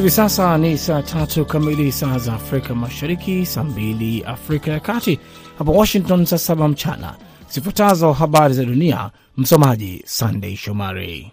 Hivi 0.00 0.10
sasa 0.10 0.58
ni 0.58 0.78
saa 0.78 1.02
tatu 1.02 1.44
kamili 1.46 1.92
saa 1.92 2.18
za 2.18 2.34
Afrika 2.34 2.74
Mashariki, 2.74 3.46
saa 3.46 3.64
mbili 3.64 4.24
Afrika 4.24 4.70
ya 4.70 4.80
Kati, 4.80 5.18
hapa 5.58 5.72
Washington 5.72 6.24
saa 6.26 6.38
saba 6.38 6.68
mchana. 6.68 7.16
Zifuatazo 7.50 8.12
habari 8.12 8.54
za 8.54 8.64
dunia, 8.64 9.10
msomaji 9.36 10.02
Sandey 10.06 10.56
Shomari. 10.56 11.32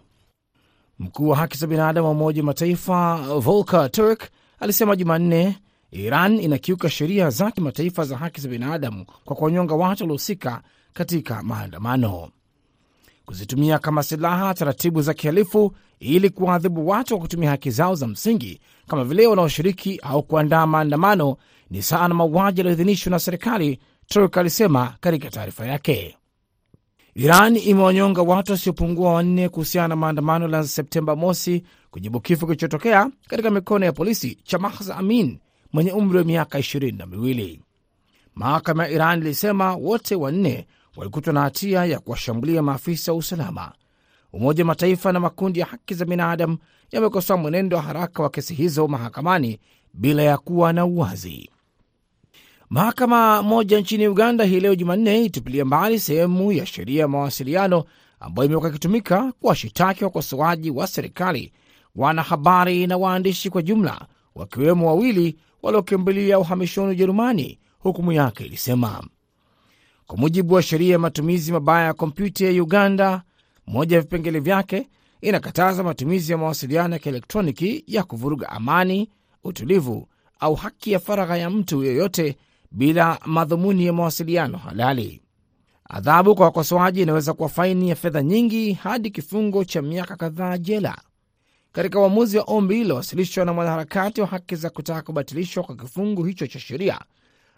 Mkuu 1.00 1.30
wa 1.30 1.38
haki 1.38 1.58
za 1.58 1.68
binadamu 1.68 2.08
wa 2.08 2.12
Umoja 2.14 2.44
Mataifa 2.44 3.16
Volker 3.40 3.92
Turk 3.92 4.30
alisema 4.60 4.96
Jumanne 4.96 5.58
Iran 5.92 6.40
inakiuka 6.40 6.90
sheria 6.90 7.30
za 7.30 7.52
kimataifa 7.52 8.04
za 8.06 8.18
haki 8.18 8.42
za 8.42 8.50
binadamu 8.50 9.06
kwa 9.26 9.36
kuwanyonga 9.36 9.76
watu 9.76 10.04
waliohusika 10.04 10.62
katika 10.94 11.44
maandamano, 11.44 12.30
kuzitumia 13.28 13.80
kama 13.80 14.04
silaha 14.04 14.54
taratibu 14.54 15.02
za 15.02 15.14
kihalifu 15.14 15.76
ili 16.00 16.30
kuwaadhibu 16.30 16.88
watu 16.88 17.14
wa 17.14 17.20
kutumia 17.20 17.50
haki 17.50 17.72
zao 17.72 17.96
za 17.96 18.08
msingi 18.08 18.60
kama 18.88 19.04
vile 19.04 19.28
wanaoshiriki 19.28 20.00
au 20.04 20.24
kuandaa 20.24 20.66
maandamano 20.68 21.38
ni 21.70 21.82
sawa 21.82 22.08
na 22.08 22.14
mauaji 22.14 22.60
yaliyoidhinishwa 22.60 23.12
na 23.12 23.20
serikali, 23.20 23.80
Turk 24.08 24.38
alisema 24.38 24.94
katika 25.00 25.30
taarifa 25.30 25.66
yake. 25.66 26.18
Iran 27.16 27.56
imewanyonga 27.58 28.22
watu 28.22 28.52
wasiopungua 28.52 29.14
wanne 29.14 29.50
kuhusiana 29.50 29.88
na 29.88 29.96
maandamano 29.96 30.48
la 30.48 30.64
Septemba 30.64 31.16
mosi 31.16 31.64
kujibu 31.92 32.20
kifo 32.22 32.46
kilichotokea 32.46 33.10
katika 33.28 33.52
mikono 33.52 33.86
ya 33.86 33.92
polisi 33.92 34.36
cha 34.44 34.60
Mahsa 34.60 34.96
Amin 34.96 35.40
mwenye 35.74 35.92
umri 35.92 36.18
wa 36.18 36.24
miaka 36.24 36.60
ishirini 36.60 36.98
na 36.98 37.06
miwili. 37.06 37.62
Mahakama 38.36 38.84
ya 38.86 38.92
Iran 38.92 39.20
ilisema 39.20 39.76
wote 39.76 40.16
wanne 40.16 40.68
walikutwa 40.98 41.34
na 41.34 41.42
hatia 41.42 41.86
ya 41.86 42.00
kuwashambulia 42.00 42.62
maafisa 42.64 43.12
wa 43.12 43.18
usalama. 43.18 43.72
Umoja 44.34 44.64
wa 44.64 44.68
Mataifa 44.68 45.12
na 45.12 45.20
makundi 45.20 45.60
ya 45.60 45.66
haki 45.66 45.94
za 45.94 46.06
binadamu 46.06 46.58
yamekosoa 46.92 47.38
mwenendo 47.38 47.78
wa 47.78 47.84
haraka 47.84 48.24
wa 48.24 48.30
kesi 48.30 48.54
hizo 48.54 48.88
mahakamani 48.88 49.60
bila 49.94 50.24
ya 50.24 50.38
kuwa 50.38 50.74
na 50.74 50.86
uwazi. 50.86 51.50
Mahakama 52.70 53.42
moja 53.44 53.80
nchini 53.80 54.08
Uganda 54.08 54.44
hii 54.44 54.60
leo 54.60 54.76
Jumanne 54.76 55.26
itupilia 55.26 55.66
mbali 55.66 56.00
sehemu 56.00 56.52
ya 56.52 56.66
sheria 56.66 57.02
ya 57.02 57.08
mawasiliano 57.08 57.84
ambayo 58.20 58.50
imekuwa 58.50 58.70
ikitumika 58.70 59.32
kuwashitaki 59.32 60.04
wakosoaji 60.04 60.72
wa 60.72 60.88
serikali, 60.88 61.54
wanahabari 61.96 62.88
na 62.88 62.98
waandishi 62.98 63.50
kwa 63.50 63.62
jumla, 63.62 64.08
wakiwemo 64.36 64.88
wawili 64.88 65.38
waliokimbilia 65.62 66.40
uhamishoni 66.40 66.92
Ujerumani, 66.92 67.60
hukumu 67.80 68.12
yake 68.12 68.44
ilisema. 68.46 69.04
Kwa 70.08 70.18
mujibu 70.18 70.54
wa 70.54 70.62
sheria 70.62 70.92
ya 70.94 71.00
matumizi 71.00 71.52
mabaya 71.52 71.86
ya 71.86 71.94
kompyuta 71.94 72.46
ya 72.46 72.64
Uganda, 72.64 73.22
moja 73.68 73.96
ya 73.96 74.02
vipengele 74.02 74.40
vyake 74.40 74.88
inakataza 75.22 75.84
matumizi 75.84 76.32
ya 76.32 76.38
mawasiliano 76.38 76.94
ya 76.96 77.00
kielektroniki 77.00 77.84
ya 77.88 78.04
kuvuruga 78.04 78.50
amani, 78.50 79.10
utulivu 79.44 80.08
au 80.40 80.56
haki 80.56 80.92
ya 80.92 81.00
faragha 81.00 81.38
ya 81.38 81.50
mtu 81.50 81.84
yeyote 81.84 82.38
bila 82.72 83.20
madhumuni 83.26 83.86
ya 83.86 83.94
mawasiliano 83.94 84.58
halali. 84.58 85.22
Adhabu 85.90 86.36
kwa 86.36 86.46
wakosoaji 86.46 87.02
inaweza 87.02 87.34
kuwa 87.34 87.50
faini 87.50 87.90
ya 87.90 87.96
fedha 87.96 88.22
nyingi 88.24 88.74
hadi 88.74 89.10
kifungo 89.12 89.66
cha 89.66 89.82
miaka 89.82 90.16
kadhaa 90.16 90.58
jela. 90.58 90.98
Katika 91.72 92.00
uamuzi 92.00 92.38
wa 92.38 92.44
ombi 92.44 92.76
lilowasilishwa 92.76 93.46
na 93.46 93.54
mwanaharakati 93.54 94.22
wa 94.22 94.28
haki 94.28 94.56
za 94.56 94.70
kutaka 94.70 95.02
kubatilishwa 95.02 95.64
kwa 95.64 95.76
kifungu 95.76 96.24
hicho 96.24 96.48
cha 96.48 96.60
sheria, 96.60 97.00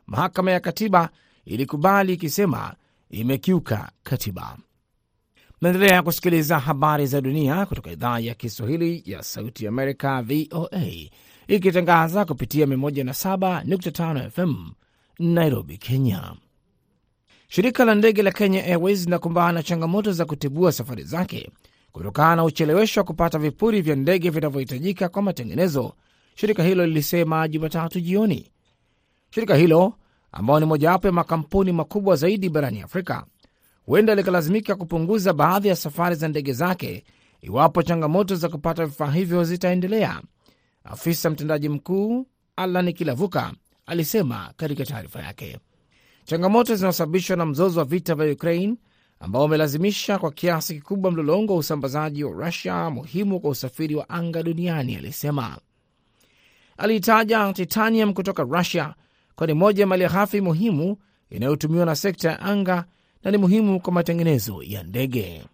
mahakama 0.07 0.51
ya 0.51 0.59
katiba 0.59 1.09
ilikubali 1.45 2.13
ikisema 2.13 2.73
imekiuka 3.09 3.91
katiba. 4.03 4.57
Naendelea 5.61 6.01
kusikiliza 6.03 6.59
habari 6.59 7.07
za 7.07 7.21
dunia 7.21 7.65
kutoka 7.65 7.91
idhaa 7.91 8.19
ya 8.19 8.33
Kiswahili 8.33 9.03
ya 9.05 9.23
Sauti 9.23 9.67
Amerika, 9.67 10.21
VOA, 10.21 11.09
ikitangaza 11.47 12.25
kupitia 12.25 12.65
107.5 12.65 14.29
FM 14.29 14.55
Nairobi, 15.19 15.77
Kenya. 15.77 16.33
Shirika 17.47 17.85
la 17.85 17.95
ndege 17.95 18.23
la 18.23 18.31
Kenya 18.31 18.63
Airways 18.65 19.05
linakumbana 19.05 19.51
na 19.51 19.63
changamoto 19.63 20.11
za 20.11 20.25
kutibua 20.25 20.71
safari 20.71 21.03
zake 21.03 21.49
kutokana 21.91 22.35
na 22.35 22.43
uchelewesho 22.43 22.99
wa 22.99 23.03
kupata 23.03 23.39
vipuri 23.39 23.81
vya 23.81 23.95
ndege 23.95 24.29
vinavyohitajika 24.29 25.09
kwa 25.09 25.21
matengenezo, 25.21 25.93
shirika 26.35 26.63
hilo 26.63 26.85
lilisema 26.85 27.47
Jumatatu 27.47 27.99
jioni. 27.99 28.51
Shirika 29.29 29.55
hilo 29.55 29.93
ambao 30.31 30.59
ni 30.59 30.65
mojawapo 30.65 31.07
ya 31.07 31.13
makampuni 31.13 31.71
makubwa 31.71 32.15
zaidi 32.15 32.49
barani 32.49 32.81
Afrika 32.81 33.25
huenda 33.85 34.15
likalazimika 34.15 34.75
kupunguza 34.75 35.33
baadhi 35.33 35.67
ya 35.67 35.75
safari 35.75 36.15
za 36.15 36.27
ndege 36.27 36.53
zake 36.53 37.03
iwapo 37.41 37.83
changamoto 37.83 38.35
za 38.35 38.49
kupata 38.49 38.85
vifaa 38.85 39.11
hivyo 39.11 39.43
zitaendelea. 39.43 40.21
Afisa 40.83 41.29
mtendaji 41.29 41.69
mkuu 41.69 42.27
Alan 42.55 42.93
Kilavuka 42.93 43.53
alisema 43.85 44.53
katika 44.57 44.85
taarifa 44.85 45.21
yake, 45.21 45.59
changamoto 46.23 46.75
zinazosababishwa 46.75 47.37
na 47.37 47.45
mzozo 47.45 47.79
wa 47.79 47.85
vita 47.85 48.15
vya 48.15 48.31
Ukraine 48.33 48.75
ambao 49.19 49.45
umelazimisha 49.45 50.17
kwa 50.19 50.31
kiasi 50.31 50.75
kikubwa 50.75 51.11
mlolongo 51.11 51.53
wa 51.53 51.59
usambazaji 51.59 52.23
wa 52.23 52.45
Rusia 52.45 52.89
muhimu 52.89 53.39
kwa 53.39 53.49
usafiri 53.49 53.95
wa 53.95 54.09
anga 54.09 54.43
duniani, 54.43 54.95
alisema. 54.95 55.57
Aliitaja 56.77 57.53
titanium 57.53 58.13
kutoka 58.13 58.43
Rusia 58.43 58.93
kwa 59.39 59.47
ni 59.47 59.53
moja 59.53 59.83
ya 59.83 59.87
mali 59.87 60.07
ghafi 60.07 60.41
muhimu 60.41 60.97
inayotumiwa 61.29 61.85
na 61.85 61.95
sekta 61.95 62.29
ya 62.29 62.39
anga 62.39 62.85
na 63.23 63.31
ni 63.31 63.37
muhimu 63.37 63.79
kwa 63.79 63.93
matengenezo 63.93 64.63
ya 64.63 64.83
ndege. 64.83 65.45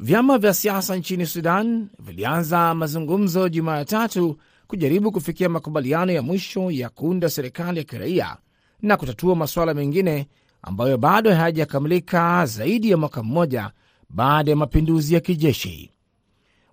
Vyama 0.00 0.38
vya 0.38 0.54
siasa 0.54 0.96
nchini 0.96 1.26
Sudan 1.26 1.88
vilianza 1.98 2.74
mazungumzo 2.74 3.48
Jumatatu 3.48 4.36
kujaribu 4.66 5.12
kufikia 5.12 5.48
makubaliano 5.48 6.12
ya 6.12 6.22
mwisho 6.22 6.70
ya 6.70 6.88
kuunda 6.88 7.30
serikali 7.30 7.78
ya 7.78 7.84
kiraia 7.84 8.36
na 8.82 8.96
kutatua 8.96 9.34
masuala 9.36 9.74
mengine 9.74 10.28
ambayo 10.62 10.98
bado 10.98 11.34
hayajakamilika 11.34 12.46
zaidi 12.46 12.90
ya 12.90 12.96
mwaka 12.96 13.22
mmoja 13.22 13.70
baada 14.08 14.50
ya 14.50 14.56
mapinduzi 14.56 15.14
ya 15.14 15.20
kijeshi. 15.20 15.92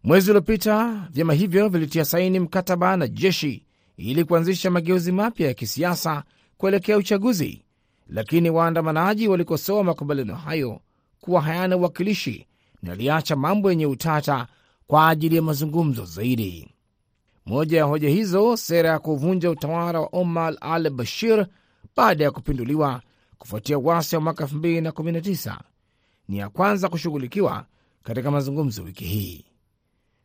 Mwezi 0.03 0.29
uliopita 0.31 1.07
vyama 1.11 1.33
hivyo 1.33 1.69
vilitia 1.69 2.05
saini 2.05 2.39
mkataba 2.39 2.97
na 2.97 3.07
jeshi 3.07 3.64
ili 3.97 4.23
kuanzisha 4.23 4.71
mageuzi 4.71 5.11
mapya 5.11 5.47
ya 5.47 5.53
kisiasa 5.53 6.23
kuelekea 6.57 6.97
uchaguzi, 6.97 7.61
lakini 8.09 8.49
waandamanaji 8.49 9.27
walikosoa 9.27 9.83
makubaliano 9.83 10.35
hayo 10.35 10.81
kuwa 11.21 11.41
hayana 11.41 11.77
uwakilishi 11.77 12.47
na 12.81 12.89
yaliacha 12.89 13.35
mambo 13.35 13.69
yenye 13.69 13.85
utata 13.85 14.47
kwa 14.87 15.09
ajili 15.09 15.35
ya 15.35 15.41
mazungumzo 15.41 16.05
zaidi. 16.05 16.69
Moja 17.45 17.77
ya 17.77 17.83
hoja 17.83 18.09
hizo, 18.09 18.57
sera 18.57 18.89
ya 18.89 18.99
kuvunja 18.99 19.51
utawala 19.51 19.99
wa 19.99 20.09
Omar 20.11 20.55
al 20.61 20.89
Bashir 20.89 21.47
baada 21.95 22.23
ya 22.23 22.31
kupinduliwa 22.31 23.01
kufuatia 23.37 23.77
uasi 23.77 24.15
wa 24.15 24.21
mwaka 24.21 24.43
2019 24.45 25.57
ni 26.27 26.37
ya 26.37 26.49
kwanza 26.49 26.89
kushughulikiwa 26.89 27.65
katika 28.03 28.31
mazungumzo 28.31 28.83
wiki 28.83 29.05
hii. 29.05 29.45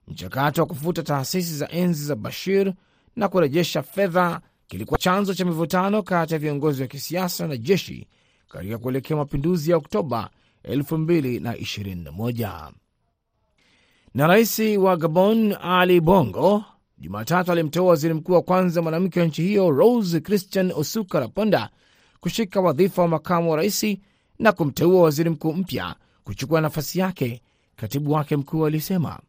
Mchakato 0.08 0.60
wa 0.60 0.66
kufuta 0.66 1.02
taasisi 1.02 1.56
za 1.56 1.68
enzi 1.70 2.04
za 2.04 2.14
Bashir 2.16 2.74
na 3.16 3.28
kurejesha 3.28 3.82
fedha 3.82 4.40
kilikuwa 4.66 4.98
chanzo 4.98 5.34
cha 5.34 5.44
mivutano 5.44 6.02
kati 6.02 6.32
ya 6.32 6.38
viongozi 6.38 6.82
wa 6.82 6.88
kisiasa 6.88 7.46
na 7.46 7.56
jeshi 7.56 8.06
katika 8.48 8.78
kuelekea 8.78 9.16
mapinduzi 9.16 9.70
ya 9.70 9.76
Oktoba 9.76 10.30
2021. 10.64 12.70
Na 14.14 14.26
rais 14.26 14.58
wa 14.58 14.96
Gabon 14.96 15.56
Ali 15.62 16.00
Bongo 16.00 16.64
Jumatatu 16.98 17.52
alimteua 17.52 17.88
waziri 17.88 18.14
mkuu 18.14 18.32
wa 18.32 18.42
kwanza 18.42 18.82
mwanamke 18.82 19.20
wa 19.20 19.26
nchi 19.26 19.42
hiyo 19.42 19.70
Rose 19.70 20.20
Christian 20.20 20.72
Osuka 20.76 21.20
Raponda 21.20 21.70
kushika 22.20 22.60
wadhifa 22.60 23.02
wa 23.02 23.08
makamu 23.08 23.50
wa 23.50 23.56
rais 23.56 23.86
na 24.38 24.52
kumteua 24.52 25.02
waziri 25.02 25.30
mkuu 25.30 25.52
mpya 25.52 25.94
kuchukua 26.24 26.60
nafasi 26.60 26.98
yake, 26.98 27.42
katibu 27.76 28.12
wake 28.12 28.36
mkuu 28.36 28.66
alisema. 28.66 29.20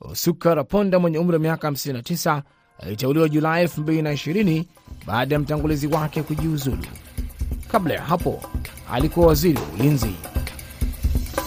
Osuka 0.00 0.54
Raponda 0.54 0.98
mwenye 0.98 1.18
umri 1.18 1.34
wa 1.34 1.40
miaka 1.42 1.70
59 1.70 2.42
aliteuliwa 2.82 3.28
Julai 3.28 3.64
2020 3.66 4.64
baada 5.06 5.34
ya 5.34 5.38
mtangulizi 5.38 5.86
wake 5.86 6.22
kujiuzulu. 6.22 6.84
Kabla 7.72 7.94
ya 7.94 8.02
hapo 8.02 8.42
alikuwa 8.92 9.26
waziri 9.26 9.56
wa 9.58 9.64
ulinzi. 9.78 10.10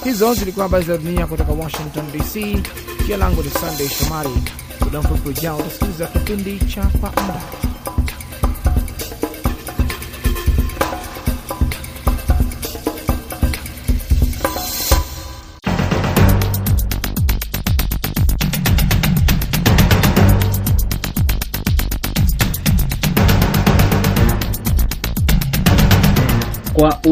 Hizo 0.04 0.34
zilikuwa 0.34 0.66
habari 0.66 0.86
za 0.86 0.98
dunia 0.98 1.28
kutoka 1.28 1.52
Washington 1.52 2.06
DC. 2.12 2.64
Jina 3.06 3.18
langu 3.18 3.44
ni 3.44 3.50
Sandey 3.50 3.88
Shomari. 3.90 4.30
Muda 4.82 5.00
mfupi 5.02 5.30
ujao 5.30 5.58
utasikiliza 5.58 6.08
kipindi 6.08 6.60
cha 6.60 6.84
Kwa 6.84 7.10
Undani. 7.10 7.73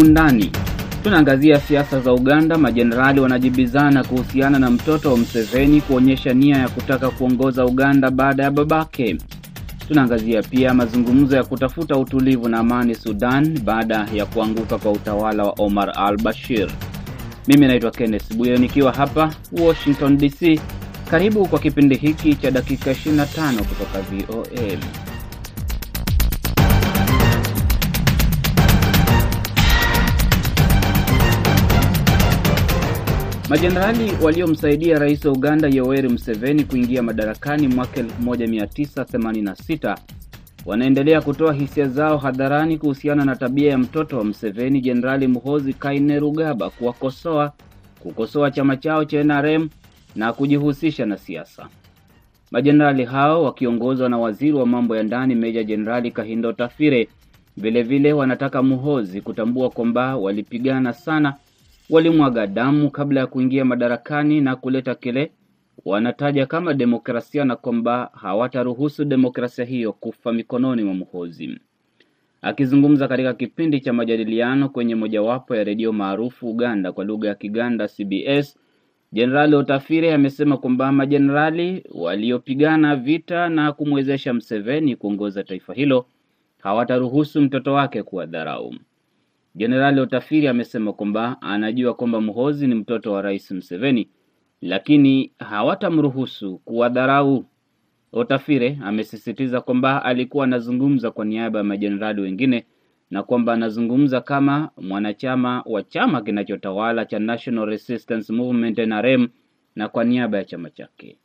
Undani. 0.02 0.52
Tunaangazia 1.04 1.60
siasa 1.60 2.00
za 2.00 2.14
Uganda. 2.14 2.58
Majenerali 2.58 3.20
wanajibizana 3.20 4.04
kuhusiana 4.04 4.60
na 4.60 4.72
mtoto 4.72 5.12
wa 5.12 5.18
Mseveni 5.18 5.82
kuonyesha 5.82 6.34
nia 6.34 6.58
ya 6.58 6.70
kutaka 6.70 7.10
kuongoza 7.10 7.66
Uganda 7.66 8.12
baada 8.12 8.44
ya 8.44 8.52
babake. 8.52 9.18
Tunaangazia 9.88 10.42
pia 10.44 10.74
mazungumzo 10.74 11.36
ya 11.36 11.44
kutafuta 11.44 11.98
utulivu 11.98 12.50
na 12.50 12.58
amani 12.60 12.96
Sudan 12.96 13.60
baada 13.60 14.08
ya 14.14 14.26
kuanguka 14.26 14.78
kwa 14.78 14.92
utawala 14.92 15.44
wa 15.44 15.54
Omar 15.58 15.92
al-Bashir. 15.96 16.68
Mimi 17.48 17.68
naitwa 17.68 17.92
Kenneth 17.92 18.34
Bwire 18.36 18.58
nikiwa 18.58 18.92
hapa 18.92 19.34
Washington 19.52 20.18
DC. 20.18 20.60
Karibu 21.12 21.48
kwa 21.48 21.60
kipindi 21.60 21.96
hiki 21.96 22.36
cha 22.36 22.52
dakika 22.52 22.92
25 22.92 23.58
kutoka 23.64 24.02
VOA. 24.02 24.78
Majenerali 33.52 34.12
waliomsaidia 34.24 35.00
rais 35.00 35.26
wa 35.26 35.32
Uganda 35.32 35.68
Yoweri 35.68 36.10
Museveni 36.10 36.64
kuingia 36.64 37.04
madarakani 37.04 37.68
mwaka 37.68 38.02
1986 38.02 39.98
wanaendelea 40.66 41.22
kutoa 41.22 41.54
hisia 41.54 41.88
zao 41.88 42.18
hadharani 42.18 42.78
kuhusiana 42.78 43.26
na 43.26 43.36
tabia 43.36 43.72
ya 43.72 43.78
mtoto 43.78 44.18
wa 44.18 44.24
Museveni, 44.24 44.82
Jenerali 44.82 45.28
Muhozi 45.28 45.74
Kainerugaba, 45.74 46.70
kuwakosoa, 46.70 47.52
kukosoa 48.00 48.52
chama 48.52 48.78
chao 48.78 49.06
cha 49.06 49.24
NRM 49.24 49.70
na 50.16 50.34
kujihusisha 50.34 51.06
na 51.06 51.18
siasa. 51.18 51.68
Majenerali 52.52 53.06
hao 53.06 53.44
wakiongozwa 53.44 54.10
na 54.10 54.18
waziri 54.18 54.54
wa 54.54 54.66
mambo 54.66 54.98
ya 54.98 55.04
ndani 55.04 55.36
Meja 55.36 55.64
Jenerali 55.64 56.12
Kahindo 56.12 56.54
Tafire 56.54 57.08
vilevile 57.58 58.14
wanataka 58.14 58.64
Muhozi 58.64 59.22
kutambua 59.22 59.70
kwamba 59.70 60.16
walipigana 60.18 60.94
sana 60.94 61.36
walimwaga 61.92 62.48
damu 62.48 62.90
kabla 62.92 63.20
ya 63.20 63.28
kuingia 63.28 63.66
madarakani 63.66 64.42
na 64.42 64.56
kuleta 64.56 64.96
kile 64.96 65.32
wanataja 65.86 66.46
kama 66.46 66.74
demokrasia 66.74 67.46
na 67.46 67.56
kwamba 67.56 68.12
hawataruhusu 68.14 69.06
demokrasia 69.06 69.66
hiyo 69.66 69.94
kufa 69.94 70.34
mikononi 70.34 70.84
mwa 70.84 70.94
mhozi. 70.94 71.60
Akizungumza 72.42 73.08
katika 73.08 73.34
kipindi 73.34 73.80
cha 73.80 73.94
majadiliano 73.94 74.70
kwenye 74.70 74.96
mojawapo 74.96 75.56
ya 75.56 75.64
redio 75.64 75.94
maarufu 75.94 76.50
Uganda 76.50 76.92
kwa 76.92 77.06
lugha 77.06 77.28
ya 77.30 77.36
Kiganda 77.36 77.88
CBS, 77.88 78.58
Jenerali 79.12 79.56
Otafire 79.56 80.14
amesema 80.14 80.58
kwamba 80.58 80.92
majenerali 80.92 81.84
waliopigana 81.94 82.96
vita 82.96 83.50
na 83.50 83.72
kumwezesha 83.72 84.34
Mseveni 84.34 84.96
kuongoza 84.96 85.44
taifa 85.44 85.74
hilo 85.74 86.06
hawataruhusu 86.60 87.42
mtoto 87.42 87.74
wake 87.74 88.04
kuwadharau. 88.04 88.74
Jenerali 89.56 90.00
Otafiri 90.00 90.48
amesema 90.48 90.94
kwamba 90.94 91.42
anajua 91.42 91.94
kwamba 91.94 92.22
Muhozi 92.22 92.68
ni 92.68 92.76
mtoto 92.76 93.12
wa 93.12 93.22
Rais 93.22 93.52
Museveni, 93.52 94.10
lakini 94.62 95.32
hawatamruhusu 95.40 96.58
kuwadharau. 96.58 97.46
Otafire 98.14 98.78
amesisitiza 98.84 99.62
kwamba 99.62 100.06
alikuwa 100.06 100.44
anazungumza 100.44 101.12
kwa 101.12 101.26
niaba 101.26 101.60
ya 101.60 101.64
majenerali 101.64 102.22
wengine 102.22 102.66
na 103.10 103.24
kwamba 103.24 103.54
anazungumza 103.54 104.22
kama 104.22 104.70
mwanachama 104.78 105.64
wa 105.66 105.84
chama 105.84 106.22
kinachotawala 106.22 107.06
cha 107.06 107.20
National 107.20 107.66
Resistance 107.66 108.34
Movement 108.34 108.78
NRM 108.80 109.28
na 109.76 109.88
kwa 109.90 110.04
niaba 110.04 110.38
ya 110.38 110.44
chama 110.46 110.70
chake. 110.70 111.18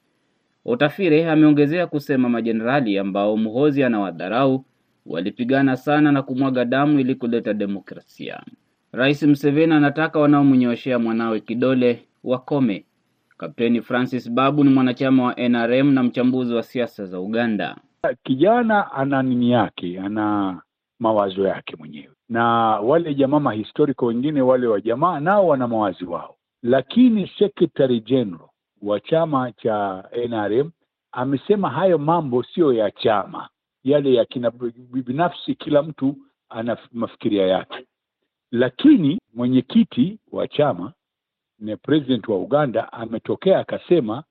Otafire 0.64 1.30
ameongezea 1.30 1.86
kusema 1.86 2.28
majenerali 2.28 2.98
ambao 2.98 3.36
Muhozi 3.36 3.82
anawadharau 3.84 4.64
walipigana 5.06 5.76
sana 5.76 6.12
na 6.12 6.22
kumwaga 6.22 6.64
damu 6.64 7.00
ili 7.00 7.14
kuleta 7.14 7.54
demokrasia. 7.54 8.42
Rais 8.92 9.22
Museveni 9.22 9.72
anataka 9.72 10.18
wanaomnyoshea 10.20 10.98
mwanawe 10.98 11.40
kidole 11.40 12.04
wakome. 12.24 12.84
Kapteni 13.38 13.82
Francis 13.82 14.30
Babu 14.30 14.64
ni 14.64 14.70
mwanachama 14.70 15.24
wa 15.24 15.34
NRM 15.48 15.92
na 15.92 16.02
mchambuzi 16.02 16.54
wa 16.54 16.62
siasa 16.62 17.06
za 17.06 17.20
Uganda. 17.20 17.76
Kijana 18.22 18.92
ana 18.92 19.22
nini 19.22 19.50
yake, 19.50 20.00
ana 20.00 20.60
mawazo 20.98 21.46
yake 21.48 21.76
mwenyewe, 21.78 22.10
na 22.28 22.44
wale 22.80 23.14
jamaa 23.14 23.40
mahistoriko 23.40 24.06
wengine 24.06 24.40
wale 24.42 24.66
wa 24.66 24.80
jamaa 24.80 25.20
nao 25.20 25.48
wana 25.48 25.68
mawazi 25.68 26.04
wao, 26.04 26.36
lakini 26.62 27.30
Secretary 27.38 28.00
General 28.00 28.48
wa 28.82 29.00
chama 29.00 29.52
cha 29.52 30.04
NRM 30.28 30.70
amesema 31.12 31.70
hayo 31.70 31.98
mambo 31.98 32.42
siyo 32.42 32.72
ya 32.72 32.90
chama 32.90 33.48
yale 33.86 34.14
ya 34.14 34.24
kina 34.24 34.50
binafsi, 34.92 35.54
kila 35.54 35.82
mtu 35.82 36.16
ana 36.48 36.76
mafikiria 36.92 37.46
yake. 37.46 37.86
Lakini 38.50 39.20
mwenyekiti 39.34 40.18
wa 40.32 40.48
chama 40.48 40.92
na 41.58 41.76
president 41.76 42.28
wa 42.28 42.36
Uganda 42.38 42.92
ametokea 42.92 43.58
akasema 43.58 44.24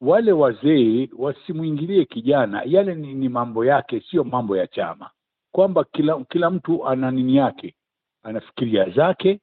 wale 0.00 0.32
wazee 0.32 1.08
wasimwingilie 1.18 2.04
kijana, 2.04 2.62
yale 2.66 2.94
ni, 2.94 3.14
ni 3.14 3.28
mambo 3.28 3.64
yake, 3.64 4.00
sio 4.10 4.24
mambo 4.24 4.56
ya 4.56 4.66
chama, 4.66 5.10
kwamba 5.52 5.84
kila 5.84 6.24
kila 6.24 6.50
mtu 6.50 6.88
ana 6.88 7.10
nini 7.10 7.36
yake, 7.36 7.74
ana 8.22 8.40
fikiria 8.40 8.90
zake 8.90 9.40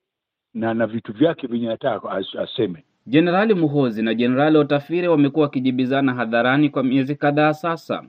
na 0.54 0.74
na 0.74 0.88
vitu 0.88 1.14
vyake 1.14 1.48
vyenye 1.48 1.68
anataka 1.68 2.12
as, 2.12 2.36
aseme. 2.36 2.84
Jenerali 3.06 3.54
Muhozi 3.54 4.02
na 4.02 4.14
Jenerali 4.14 4.58
Otafire 4.58 5.08
wamekuwa 5.08 5.44
wakijibizana 5.46 6.14
hadharani 6.14 6.70
kwa 6.70 6.84
miezi 6.84 7.16
kadhaa 7.16 7.54
sasa 7.54 8.04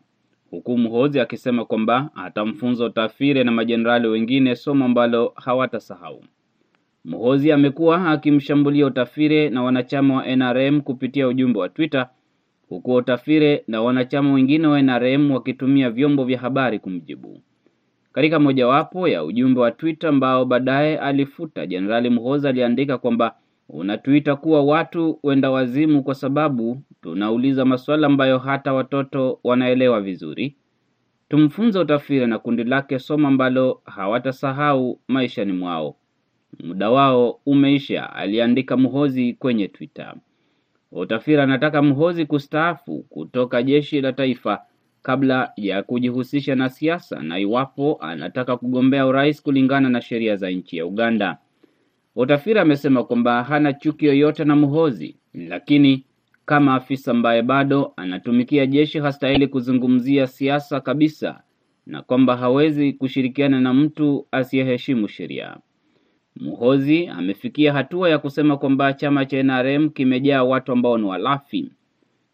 huku 0.51 0.79
Muhoozi 0.79 1.21
akisema 1.21 1.65
kwamba 1.65 2.11
atamfunza 2.15 2.85
utafire 2.85 3.45
na 3.45 3.53
majenerali 3.53 4.09
wengine 4.09 4.57
somo 4.57 4.85
ambalo 4.85 5.33
hawatasahau. 5.37 6.25
Muhoozi 7.05 7.53
amekuwa 7.53 8.11
akimshambulia 8.11 8.87
Utafire 8.87 9.51
na 9.51 9.63
wanachama 9.63 10.15
wa 10.17 10.37
NRM 10.37 10.81
kupitia 10.81 11.29
ujumbe 11.29 11.59
wa 11.59 11.69
Twitter, 11.69 12.09
huku 12.69 12.95
Utafire 12.95 13.65
na 13.69 13.83
wanachama 13.83 14.33
wengine 14.33 14.67
wa 14.67 14.83
NRM 14.83 15.31
wakitumia 15.31 15.91
vyombo 15.91 16.25
vya 16.25 16.39
habari 16.39 16.79
kumjibu. 16.79 17.41
Katika 18.13 18.39
mojawapo 18.41 19.09
ya 19.09 19.25
ujumbe 19.25 19.61
wa 19.61 19.71
Twitter 19.71 20.09
ambao 20.11 20.45
baadaye 20.45 20.99
alifuta, 20.99 21.67
Jenerali 21.67 22.11
Muhoozi 22.11 22.49
aliandika 22.49 22.99
kwamba 22.99 23.35
unatuita 23.69 24.37
kuwa 24.37 24.63
watu 24.65 25.19
wenda 25.23 25.51
wazimu 25.51 26.03
kwa 26.03 26.15
sababu 26.15 26.83
tunauliza 27.09 27.65
maswala 27.65 28.07
ambayo 28.07 28.39
hata 28.39 28.73
watoto 28.73 29.41
wanaelewa 29.45 30.01
vizuri. 30.01 30.57
Tumfunze 31.29 31.79
Otafire 31.79 32.27
na 32.27 32.39
kundi 32.39 32.65
lake 32.65 32.99
somo 32.99 33.29
ambalo 33.29 33.81
hawatasahau 33.85 35.01
maishani 35.09 35.53
mwao. 35.53 35.97
Muda 36.65 36.91
wao 36.91 37.41
umeisha, 37.47 38.13
aliandika 38.13 38.77
mhozi 38.77 39.33
kwenye 39.33 39.69
Twitter. 39.69 40.15
Otafire 40.93 41.43
anataka 41.43 41.83
mhozi 41.83 42.27
kustaafu 42.27 43.03
kutoka 43.03 43.63
jeshi 43.63 44.01
la 44.01 44.13
taifa 44.13 44.63
kabla 45.03 45.53
ya 45.57 45.83
kujihusisha 45.83 46.55
na 46.55 46.69
siasa 46.69 47.23
na 47.23 47.39
iwapo 47.39 47.99
anataka 48.01 48.57
kugombea 48.57 49.07
urais 49.07 49.43
kulingana 49.43 49.89
na 49.89 50.01
sheria 50.01 50.37
za 50.37 50.51
nchi 50.51 50.77
ya 50.77 50.87
Uganda. 50.87 51.39
Otafira 52.17 52.63
amesema 52.63 53.05
kwamba 53.05 53.43
hana 53.43 53.73
chuki 53.73 54.07
yoyote 54.07 54.45
na 54.45 54.57
mhozi 54.57 55.17
lakini 55.35 56.05
kama 56.49 56.75
afisa 56.75 57.11
ambaye 57.11 57.43
bado 57.43 57.93
anatumikia 57.97 58.67
jeshi 58.67 58.99
hastahili 58.99 59.47
kuzungumzia 59.49 60.27
siasa 60.27 60.81
kabisa, 60.81 61.43
na 61.87 62.03
kwamba 62.03 62.37
hawezi 62.37 62.93
kushirikiana 62.93 63.61
na 63.61 63.75
mtu 63.75 64.27
asiyeheshimu 64.33 65.09
sheria. 65.09 65.57
Muhozi 66.37 67.07
amefikia 67.07 67.73
hatua 67.73 68.11
ya 68.11 68.19
kusema 68.19 68.57
kwamba 68.57 68.93
chama 68.93 69.25
cha 69.27 69.43
NRM 69.43 69.89
kimejaa 69.91 70.43
watu 70.45 70.73
ambao 70.73 70.99
ni 70.99 71.05
walafi. 71.05 71.71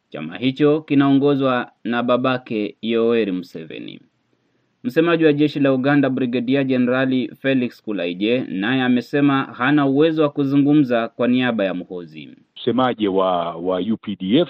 Chama 0.09 0.37
hicho 0.39 0.81
kinaongozwa 0.81 1.71
na 1.85 2.03
babake 2.03 2.77
Yoweri 2.83 3.33
Museveni. 3.33 4.01
Msemaji 4.85 5.25
wa 5.25 5.33
jeshi 5.33 5.61
la 5.61 5.73
Uganda 5.73 6.11
Brigedia 6.11 6.65
Jenerali 6.65 7.31
Felix 7.41 7.83
Kulaije 7.83 8.41
naye 8.49 8.83
amesema 8.83 9.43
hana 9.45 9.87
uwezo 9.87 10.23
wa 10.23 10.31
kuzungumza 10.31 11.09
kwa 11.09 11.29
niaba 11.29 11.65
ya 11.65 11.75
Muhoozi. 11.75 12.29
Msemaji 12.65 13.09
wa 13.09 13.55
wa 13.57 13.79
UPDF 13.79 14.49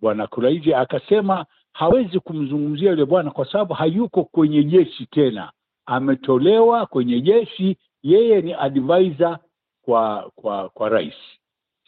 bwana 0.00 0.26
Kulaije 0.26 0.76
akasema 0.76 1.46
hawezi 1.72 2.20
kumzungumzia 2.20 2.90
yule 2.90 3.04
bwana 3.04 3.30
kwa 3.30 3.52
sababu 3.52 3.74
hayuko 3.74 4.24
kwenye 4.24 4.64
jeshi 4.64 5.06
tena, 5.06 5.52
ametolewa 5.86 6.86
kwenye 6.86 7.20
jeshi, 7.20 7.76
yeye 8.02 8.40
ni 8.40 8.52
advisor 8.54 9.38
kwa 9.82 10.30
kwa 10.34 10.68
kwa 10.68 10.88
rais. 10.88 11.14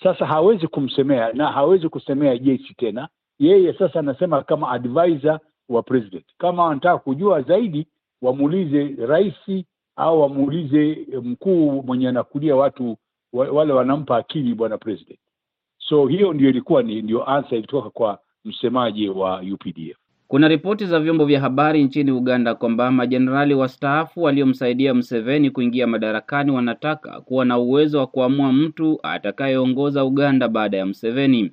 Sasa 0.02 0.26
hawezi 0.26 0.66
kumsemea 0.66 1.32
na 1.32 1.52
hawezi 1.52 1.88
kusemea 1.88 2.38
jeshi 2.38 2.74
tena, 2.74 3.08
yeye 3.38 3.72
sasa 3.72 3.98
anasema 3.98 4.42
kama 4.42 4.68
advisor 4.70 5.40
wa 5.68 5.82
president. 5.82 6.24
Kama 6.38 6.64
wanataka 6.64 6.98
kujua 6.98 7.42
zaidi, 7.42 7.86
wamuulize 8.22 9.06
rais 9.06 9.64
au 9.96 10.20
wamuulize 10.20 11.06
mkuu 11.22 11.82
mwenye 11.82 12.08
anakulia 12.08 12.56
watu 12.56 12.96
wale 13.32 13.72
wanampa 13.72 14.16
akili 14.16 14.54
bwana 14.54 14.78
president. 14.78 15.18
So 15.78 16.06
hiyo 16.06 16.32
ndio 16.32 16.49
ilikuwa 16.49 16.82
ni 16.82 17.02
ndio 17.02 17.25
answer 17.30 17.58
ilitoka 17.58 17.90
kwa 17.90 18.18
msemaji 18.44 19.08
wa 19.08 19.40
UPDF. 19.52 19.96
Kuna 20.28 20.49
ripoti 20.49 20.87
za 20.87 21.00
vyombo 21.00 21.25
vya 21.25 21.40
habari 21.40 21.84
nchini 21.84 22.10
Uganda 22.10 22.54
kwamba 22.54 22.90
majenerali 22.90 23.54
wastaafu 23.54 24.22
waliomsaidia 24.22 24.94
Mseveni 24.94 25.50
kuingia 25.50 25.87
madarakani 25.87 26.50
wanataka 26.50 27.20
kuwa 27.20 27.44
na 27.44 27.58
uwezo 27.58 27.99
wa 27.99 28.06
kuamua 28.06 28.52
mtu 28.52 29.00
atakayeongoza 29.02 30.04
Uganda 30.04 30.49
baada 30.49 30.76
ya 30.76 30.87
Mseveni. 30.87 31.52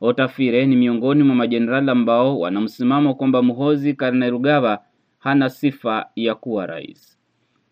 Otafire 0.00 0.66
ni 0.66 0.76
miongoni 0.76 1.22
mwa 1.22 1.34
majenerali 1.36 1.90
ambao 1.90 2.40
wanamsimamo 2.40 3.14
kwamba 3.14 3.42
mhozi 3.42 3.94
Kainerugaba 3.94 4.84
hana 5.18 5.50
sifa 5.50 6.06
ya 6.16 6.34
kuwa 6.34 6.66
rais. 6.66 7.18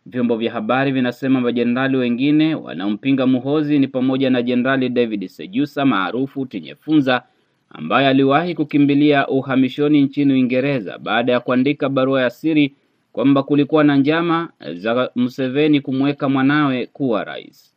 Vyombo 0.07 0.37
vya 0.37 0.53
habari 0.53 0.93
vinasema 0.93 1.41
majenerali 1.41 1.97
wengine 1.97 2.55
wanaompinga 2.55 3.27
Muhozi 3.27 3.79
ni 3.79 3.89
pamoja 3.89 4.31
na 4.31 4.43
Jenerali 4.43 4.89
David 4.89 5.27
Sejusa 5.29 5.85
maarufu 5.85 6.47
Tinyefunza 6.47 7.23
ambaye 7.71 8.09
aliwahi 8.09 8.55
kukimbilia 8.55 9.29
uhamishoni 9.29 10.03
nchini 10.03 10.33
Uingereza 10.33 10.99
baada 10.99 11.33
ya 11.33 11.41
kuandika 11.41 11.89
barua 11.89 12.23
ya 12.23 12.31
siri 12.31 12.75
kwamba 13.13 13.43
kulikuwa 13.43 13.85
na 13.85 13.97
njama 13.97 14.49
za 14.75 15.11
Museveni 15.15 15.81
kumweka 15.81 16.29
mwanawe 16.29 16.87
kuwa 16.87 17.25
rais. 17.25 17.75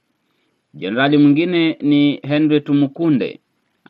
Jenerali 0.74 1.18
mwingine 1.18 1.78
ni 1.82 2.20
Henry 2.24 2.62
Tumukunde 2.62 3.40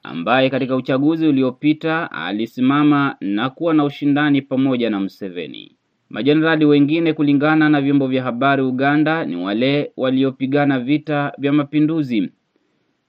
ambaye 0.04 0.50
katika 0.50 0.76
uchaguzi 0.76 1.28
uliopita 1.28 2.12
alisimama 2.12 3.16
na 3.22 3.50
kuwa 3.50 3.74
na 3.74 3.84
ushindani 3.84 4.42
pamoja 4.42 4.90
na 4.90 5.00
Museveni. 5.00 5.76
Majenerali 6.16 6.66
wengine 6.66 7.14
kulingana 7.14 7.70
na 7.70 7.82
vyombo 7.82 8.08
vya 8.08 8.24
habari 8.24 8.62
Uganda 8.62 9.26
ni 9.26 9.36
wale 9.36 9.92
waliopigana 9.98 10.80
vita 10.80 11.34
vya 11.38 11.54
mapinduzi. 11.54 12.32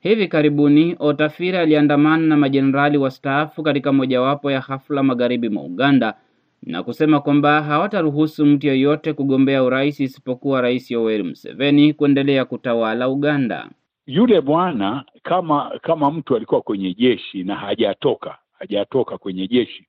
Hivi 0.00 0.28
karibuni 0.28 0.96
otafiri 0.98 1.56
aliandamana 1.58 2.26
na 2.26 2.36
majenerali 2.36 2.98
wastaafu 2.98 3.62
katika 3.62 3.92
mojawapo 3.92 4.50
ya 4.50 4.60
hafla 4.60 5.02
magharibi 5.02 5.48
mwa 5.48 5.62
Uganda 5.62 6.14
na 6.62 6.82
kusema 6.82 7.20
kwamba 7.20 7.62
hawataruhusu 7.62 8.46
mtu 8.46 8.66
yeyote 8.66 9.12
kugombea 9.12 9.62
urais 9.62 10.00
isipokuwa 10.00 10.60
Rais 10.60 10.90
Yoweri 10.90 11.22
Museveni 11.22 11.92
kuendelea 11.92 12.44
kutawala 12.44 13.08
Uganda. 13.08 13.70
Yule 14.06 14.40
bwana 14.40 15.04
kama 15.22 15.78
kama 15.82 16.10
mtu 16.10 16.36
alikuwa 16.36 16.60
kwenye 16.62 16.94
jeshi 16.94 17.44
na 17.44 17.54
hajatoka 17.54 18.38
hajatoka 18.58 19.18
kwenye 19.18 19.48
jeshi, 19.48 19.86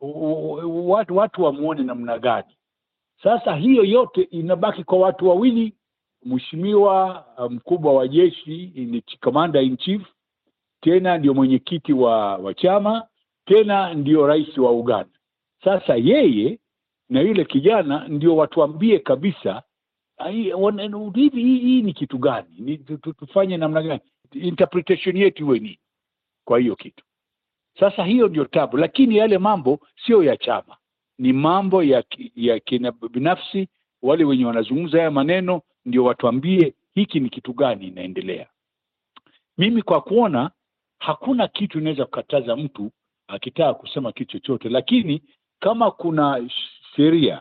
watu 0.00 1.16
watu 1.16 1.42
wamwone 1.42 1.82
namna 1.82 2.18
gani? 2.18 2.56
Sasa 3.22 3.56
hiyo 3.56 3.84
yote 3.84 4.22
inabaki 4.22 4.84
kwa 4.84 4.98
watu 4.98 5.28
wawili 5.28 5.74
Mheshimiwa 6.24 7.24
mkubwa 7.50 7.92
wa 7.94 8.08
jeshi 8.08 8.72
ni 8.74 9.02
commander 9.20 9.62
in 9.62 9.76
chief, 9.76 10.02
tena 10.80 11.18
ndio 11.18 11.34
mwenyekiti 11.34 11.92
wa 11.92 12.36
wa 12.36 12.54
chama, 12.54 13.08
tena 13.44 13.94
ndio 13.94 14.26
rais 14.26 14.58
wa 14.58 14.72
Uganda. 14.72 15.18
Sasa 15.64 15.96
yeye 15.96 16.58
na 17.08 17.20
yule 17.20 17.44
kijana 17.44 18.08
ndio 18.08 18.36
watuambie 18.36 18.98
kabisa 18.98 19.62
hivi 21.14 21.42
hii 21.42 21.82
ni 21.82 21.92
kitu 21.92 22.18
gani, 22.18 22.78
tufanye 23.18 23.56
namna 23.56 23.82
gani, 23.82 24.00
interpretation 24.32 25.16
yetu 25.16 25.42
iwe 25.44 25.58
nini 25.58 25.78
kwa 26.44 26.58
hiyo 26.58 26.76
kitu. 26.76 27.04
Sasa 27.80 28.04
hiyo 28.04 28.28
ndio 28.28 28.44
tabu, 28.44 28.76
lakini 28.76 29.16
yale 29.16 29.38
mambo 29.38 29.80
sio 30.06 30.24
ya 30.24 30.36
chama, 30.36 30.76
ni 31.18 31.32
mambo 31.32 31.82
ya 31.82 32.04
ya 32.36 32.60
kina 32.60 32.92
binafsi. 32.92 33.68
Wale 34.02 34.24
wenye 34.24 34.44
wanazungumza 34.44 34.98
haya 34.98 35.10
maneno 35.10 35.62
ndio 35.84 36.04
watuambie 36.04 36.74
hiki 36.94 37.20
ni 37.20 37.28
kitu 37.30 37.52
gani 37.52 37.86
inaendelea. 37.86 38.46
Mimi 39.58 39.82
kwa 39.82 40.00
kuona 40.00 40.50
hakuna 40.98 41.48
kitu 41.48 41.78
inaweza 41.78 42.04
kukataza 42.04 42.56
mtu 42.56 42.90
akitaka 43.28 43.74
kusema 43.74 44.12
kitu 44.12 44.30
chochote, 44.32 44.68
lakini 44.68 45.22
kama 45.60 45.90
kuna 45.90 46.50
sheria 46.96 47.40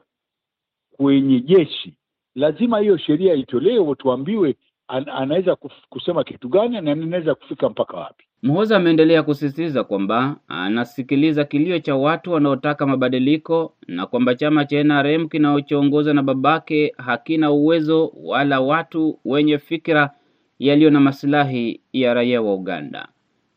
kwenye 0.98 1.40
jeshi, 1.40 1.94
lazima 2.36 2.80
hiyo 2.80 2.98
sheria 2.98 3.34
itolewe, 3.34 3.96
tuambiwe 3.96 4.56
an, 4.88 5.10
anaweza 5.10 5.56
kusema 5.90 6.24
kitu 6.24 6.50
gani 6.50 6.82
na 6.82 6.92
anaweza 6.92 7.36
kufika 7.36 7.70
mpaka 7.70 7.98
wapi. 7.98 8.29
Muhoozi 8.44 8.74
ameendelea 8.74 9.24
kusisitiza 9.24 9.84
kwamba 9.84 10.36
anasikiliza 10.48 11.44
kilio 11.44 11.80
cha 11.80 11.96
watu 11.96 12.32
wanaotaka 12.32 12.86
mabadiliko 12.88 13.74
na 13.88 14.06
kwamba 14.06 14.36
chama 14.36 14.66
cha 14.66 14.84
NRM 14.84 15.28
kinachoongozwa 15.30 16.14
na 16.14 16.24
babake 16.24 16.94
hakina 16.98 17.52
uwezo 17.52 18.12
wala 18.24 18.60
watu 18.62 19.20
wenye 19.26 19.58
fikira 19.58 20.12
yaliyo 20.60 20.90
na 20.90 21.00
masilahi 21.00 21.82
ya 21.94 22.14
raia 22.14 22.42
wa 22.42 22.54
Uganda. 22.56 23.08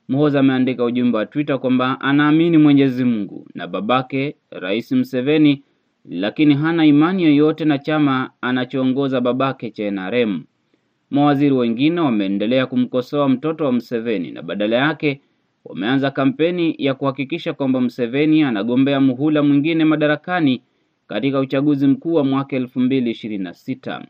Muhoozi 0.08 0.38
ameandika 0.38 0.84
ujumbe 0.84 1.18
wa 1.18 1.26
Twitter 1.26 1.58
kwamba 1.60 2.00
anaamini 2.00 2.58
Mwenyezi 2.58 3.04
Mungu 3.04 3.46
na 3.54 3.66
babake 3.66 4.36
Rais 4.50 4.92
Museveni, 4.92 5.62
lakini 6.04 6.54
hana 6.54 6.86
imani 6.86 7.22
yoyote 7.24 7.64
na 7.64 7.78
chama 7.78 8.30
anachoongoza 8.40 9.20
babake 9.20 9.70
cha 9.70 9.90
NRM. 9.90 10.42
Mawaziri 11.12 11.54
wengine 11.54 12.00
wameendelea 12.00 12.66
kumkosoa 12.66 13.28
mtoto 13.28 13.64
wa 13.64 13.72
Museveni 13.72 14.30
na 14.30 14.42
badala 14.42 14.76
yake 14.76 15.20
wameanza 15.64 16.10
kampeni 16.10 16.74
ya 16.78 16.94
kuhakikisha 16.94 17.52
kwamba 17.52 17.80
Museveni 17.80 18.42
anagombea 18.42 19.00
muhula 19.00 19.42
mwingine 19.42 19.84
madarakani 19.84 20.62
katika 21.08 21.40
uchaguzi 21.40 21.86
mkuu 21.86 22.14
wa 22.14 22.24
mwaka 22.24 22.56
elfu 22.56 22.80
mbili 22.80 23.10
ishirini 23.10 23.44
na 23.44 23.54
sita. 23.54 24.04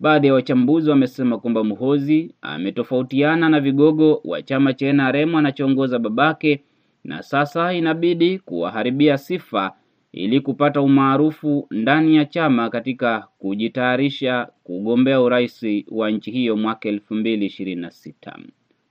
Baadhi 0.00 0.26
ya 0.26 0.34
wachambuzi 0.34 0.90
wamesema 0.90 1.38
kwamba 1.38 1.64
Muhozi 1.64 2.34
ametofautiana 2.42 3.48
na 3.48 3.60
vigogo 3.60 4.20
wa 4.24 4.42
chama 4.42 4.72
cha 4.72 4.92
NRM 4.92 5.34
anachoongoza 5.34 5.98
babake 5.98 6.62
na 7.04 7.22
sasa 7.22 7.74
inabidi 7.74 8.38
kuwaharibia 8.38 9.18
sifa 9.18 9.72
ili 10.12 10.40
kupata 10.40 10.80
umaarufu 10.80 11.66
ndani 11.70 12.16
ya 12.16 12.24
chama 12.24 12.70
katika 12.70 13.26
kujitayarisha 13.38 14.48
kugombea 14.64 15.20
urais 15.20 15.66
wa 15.90 16.10
nchi 16.10 16.30
hiyo 16.30 16.56
mwaka 16.56 16.88
elfu 16.88 17.14
mbili 17.14 17.46
ishirini 17.46 17.80
na 17.80 17.90
sita. 17.90 18.38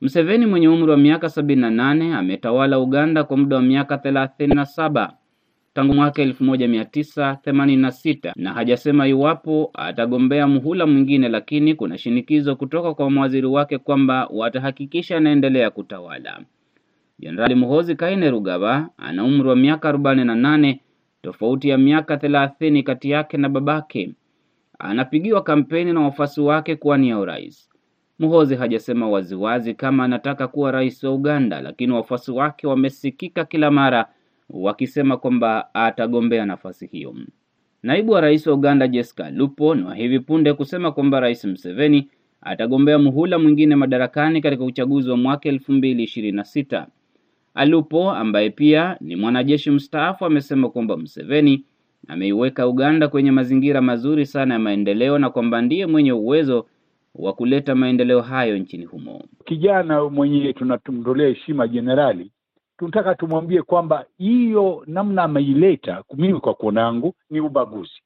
Mseveni 0.01 0.45
mwenye 0.45 0.67
umri 0.67 0.91
wa 0.91 0.97
miaka 0.97 1.29
sabini 1.29 1.61
na 1.61 1.69
nane 1.71 2.15
ametawala 2.15 2.79
Uganda 2.79 3.23
kwa 3.23 3.37
muda 3.37 3.55
wa 3.55 3.61
miaka 3.61 3.97
thelathini 3.97 4.55
na 4.55 4.65
saba 4.65 5.13
tangu 5.73 5.93
mwaka 5.93 6.21
elfu 6.21 6.43
moja 6.43 6.67
mia 6.67 6.85
tisa 6.85 7.35
themanini 7.43 7.81
na 7.81 7.91
sita 7.91 8.33
na 8.35 8.53
hajasema 8.53 9.07
iwapo 9.07 9.71
atagombea 9.73 10.47
muhula 10.47 10.87
mwingine, 10.87 11.29
lakini 11.29 11.75
kuna 11.75 11.97
shinikizo 11.97 12.55
kutoka 12.55 12.93
kwa 12.93 13.11
mawaziri 13.11 13.47
wake 13.47 13.77
kwamba 13.77 14.27
watahakikisha 14.31 15.17
anaendelea 15.17 15.69
kutawala. 15.69 16.39
Jenerali 17.19 17.55
Muhozi 17.55 17.95
Kainerugaba 17.95 18.89
ana 18.97 19.23
umri 19.23 19.47
wa 19.49 19.55
miaka 19.55 19.89
arobaini 19.89 20.25
na 20.25 20.35
nane 20.35 20.79
tofauti 21.21 21.69
ya 21.69 21.77
miaka 21.77 22.17
thelathini 22.17 22.83
kati 22.83 23.09
yake 23.09 23.37
na 23.37 23.49
babake. 23.49 24.13
Anapigiwa 24.79 25.43
kampeni 25.43 25.93
na 25.93 25.99
wafuasi 26.01 26.41
wake 26.41 26.75
kuwania 26.75 27.19
urais. 27.19 27.69
Muhozi 28.19 28.55
hajasema 28.55 29.09
waziwazi 29.09 29.73
kama 29.73 30.03
anataka 30.03 30.47
kuwa 30.47 30.71
rais 30.71 31.03
wa 31.03 31.11
Uganda, 31.13 31.61
lakini 31.61 31.93
wafuasi 31.93 32.31
wake 32.31 32.67
wamesikika 32.67 33.45
kila 33.45 33.71
mara 33.71 34.05
wakisema 34.49 35.17
kwamba 35.17 35.73
atagombea 35.73 36.45
nafasi 36.45 36.87
hiyo. 36.87 37.15
Naibu 37.83 38.11
wa 38.11 38.21
rais 38.21 38.47
wa 38.47 38.53
Uganda 38.53 38.87
Jessica 38.87 39.29
Lupo 39.33 39.75
ni 39.75 39.83
wa 39.83 39.95
hivi 39.95 40.19
punde 40.19 40.53
kusema 40.53 40.91
kwamba 40.91 41.19
Rais 41.19 41.45
Museveni 41.45 42.09
atagombea 42.41 42.99
muhula 42.99 43.39
mwingine 43.39 43.75
madarakani 43.75 44.41
katika 44.41 44.63
uchaguzi 44.63 45.09
wa 45.09 45.17
mwaka 45.17 45.49
2026. 45.49 46.85
Alupo 47.53 48.11
ambaye 48.11 48.49
pia 48.49 48.97
ni 49.01 49.15
mwanajeshi 49.15 49.71
mstaafu 49.71 50.25
amesema 50.25 50.69
kwamba 50.69 50.97
Museveni 50.97 51.65
ameiweka 52.07 52.67
Uganda 52.67 53.07
kwenye 53.07 53.31
mazingira 53.31 53.81
mazuri 53.81 54.25
sana 54.25 54.53
ya 54.53 54.59
maendeleo 54.59 55.17
na 55.19 55.29
kwamba 55.29 55.61
ndiye 55.61 55.85
mwenye 55.85 56.11
uwezo 56.13 56.65
wa 57.15 57.33
kuleta 57.33 57.75
maendeleo 57.75 58.21
hayo 58.21 58.57
nchini 58.57 58.85
humo. 58.85 59.23
Kijana 59.45 60.09
mwenye 60.09 60.53
tunatumtolea 60.53 61.27
heshima 61.27 61.67
jenerali, 61.67 62.31
tunataka 62.77 63.15
tumwambie 63.15 63.61
kwamba 63.61 64.05
hiyo 64.17 64.83
namna 64.87 65.23
ameileta, 65.23 66.03
mimi 66.17 66.39
kwa 66.39 66.53
kuona 66.53 66.81
yangu 66.81 67.13
ni 67.29 67.39
ubaguzi. 67.39 68.01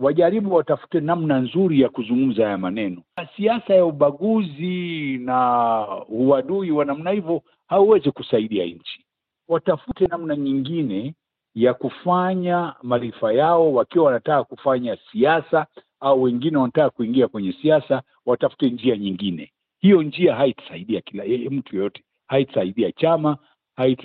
Wajaribu 0.00 0.54
watafute 0.54 1.00
namna 1.00 1.38
nzuri 1.40 1.80
ya 1.80 1.88
kuzungumza 1.88 2.44
haya 2.44 2.58
maneno. 2.58 3.02
Siasa 3.36 3.74
ya 3.74 3.84
ubaguzi 3.84 5.18
na 5.18 5.86
uadui 6.08 6.70
wa 6.70 6.84
namna 6.84 7.10
hivyo 7.10 7.42
hauwezi 7.70 8.10
kusaidia 8.10 8.64
nchi. 8.64 9.04
Watafute 9.48 10.06
namna 10.06 10.36
nyingine 10.36 11.14
ya 11.54 11.74
kufanya 11.74 12.74
maarifa 12.82 13.32
yao, 13.32 13.72
wakiwa 13.74 14.04
wanataka 14.04 14.44
kufanya 14.44 14.98
siasa 15.12 15.66
au 16.00 16.22
wengine 16.22 16.56
wanataka 16.58 16.90
kuingia 16.90 17.28
kwenye 17.28 17.52
siasa, 17.62 18.02
watafute 18.26 18.70
njia 18.70 18.96
nyingine. 18.96 19.52
Hiyo 19.80 20.02
njia 20.02 20.34
haitasaidia 20.34 21.00
kila 21.00 21.24
mtu 21.50 21.76
yoyote, 21.76 22.02
haitasaidia 22.28 22.92
chama, 22.92 23.36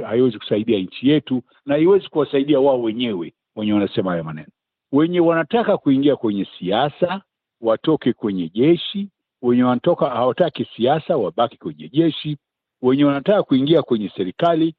haiwezi 0.07 0.37
kusaidia 0.37 0.79
nchi 0.79 1.09
yetu, 1.09 1.41
na 1.65 1.73
haiwezi 1.73 2.07
kuwasaidia 2.09 2.59
wao 2.59 2.81
wenyewe 2.81 3.33
wenye 3.55 3.73
wanasema 3.73 4.11
hayo 4.11 4.23
maneno. 4.23 4.47
Wenye 4.91 5.19
wanataka 5.19 5.77
kuingia 5.77 6.15
kwenye 6.15 6.47
siasa 6.59 7.21
watoke 7.61 8.13
kwenye 8.13 8.49
jeshi, 8.49 9.09
wenye 9.41 9.63
wanatoka 9.63 10.09
hawataki 10.09 10.67
siasa 10.75 11.17
wabaki 11.17 11.57
kwenye 11.57 11.89
jeshi, 11.89 12.37
wenye 12.81 13.03
wanataka 13.05 13.43
kuingia 13.43 13.81
kwenye 13.81 14.11
serikali 14.17 14.75